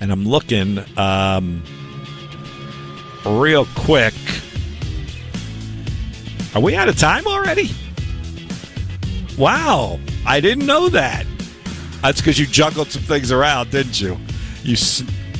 [0.00, 1.64] And I'm looking um,
[3.26, 4.14] real quick.
[6.54, 7.70] Are we out of time already?
[9.36, 11.26] Wow, I didn't know that.
[12.02, 14.16] That's because you juggled some things around, didn't you?
[14.62, 14.76] You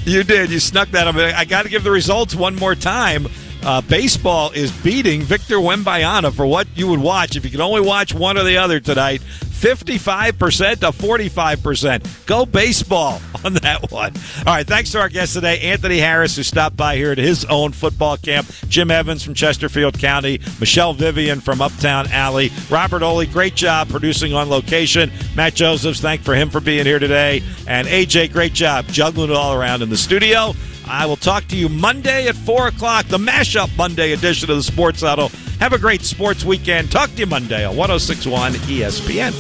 [0.09, 0.51] you did.
[0.51, 1.07] You snuck that.
[1.09, 3.27] I, got to give the results one more time.
[3.63, 7.81] Uh, baseball is beating Victor Wembanyama for what you would watch if you could only
[7.81, 9.21] watch one or the other tonight.
[9.59, 12.27] 55% to 45%.
[12.27, 14.13] Go baseball on that one.
[14.39, 17.45] All right, thanks to our guest today, Anthony Harris, who stopped by here at his
[17.47, 23.27] own football camp, Jim Evans from Chesterfield County, Michelle Vivian from Uptown Alley, Robert Oley,
[23.27, 27.89] great job producing on location, Matt Josephs, thank for him for being here today, and
[27.89, 30.55] AJ, great job juggling it all around in the studio.
[30.91, 34.63] I will talk to you Monday at 4 o'clock, the mashup Monday edition of the
[34.63, 35.29] Sports Huddle.
[35.61, 36.91] Have a great sports weekend.
[36.91, 39.33] Talk to you Monday on 1061 ESPN.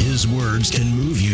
[0.00, 1.30] His words can move you.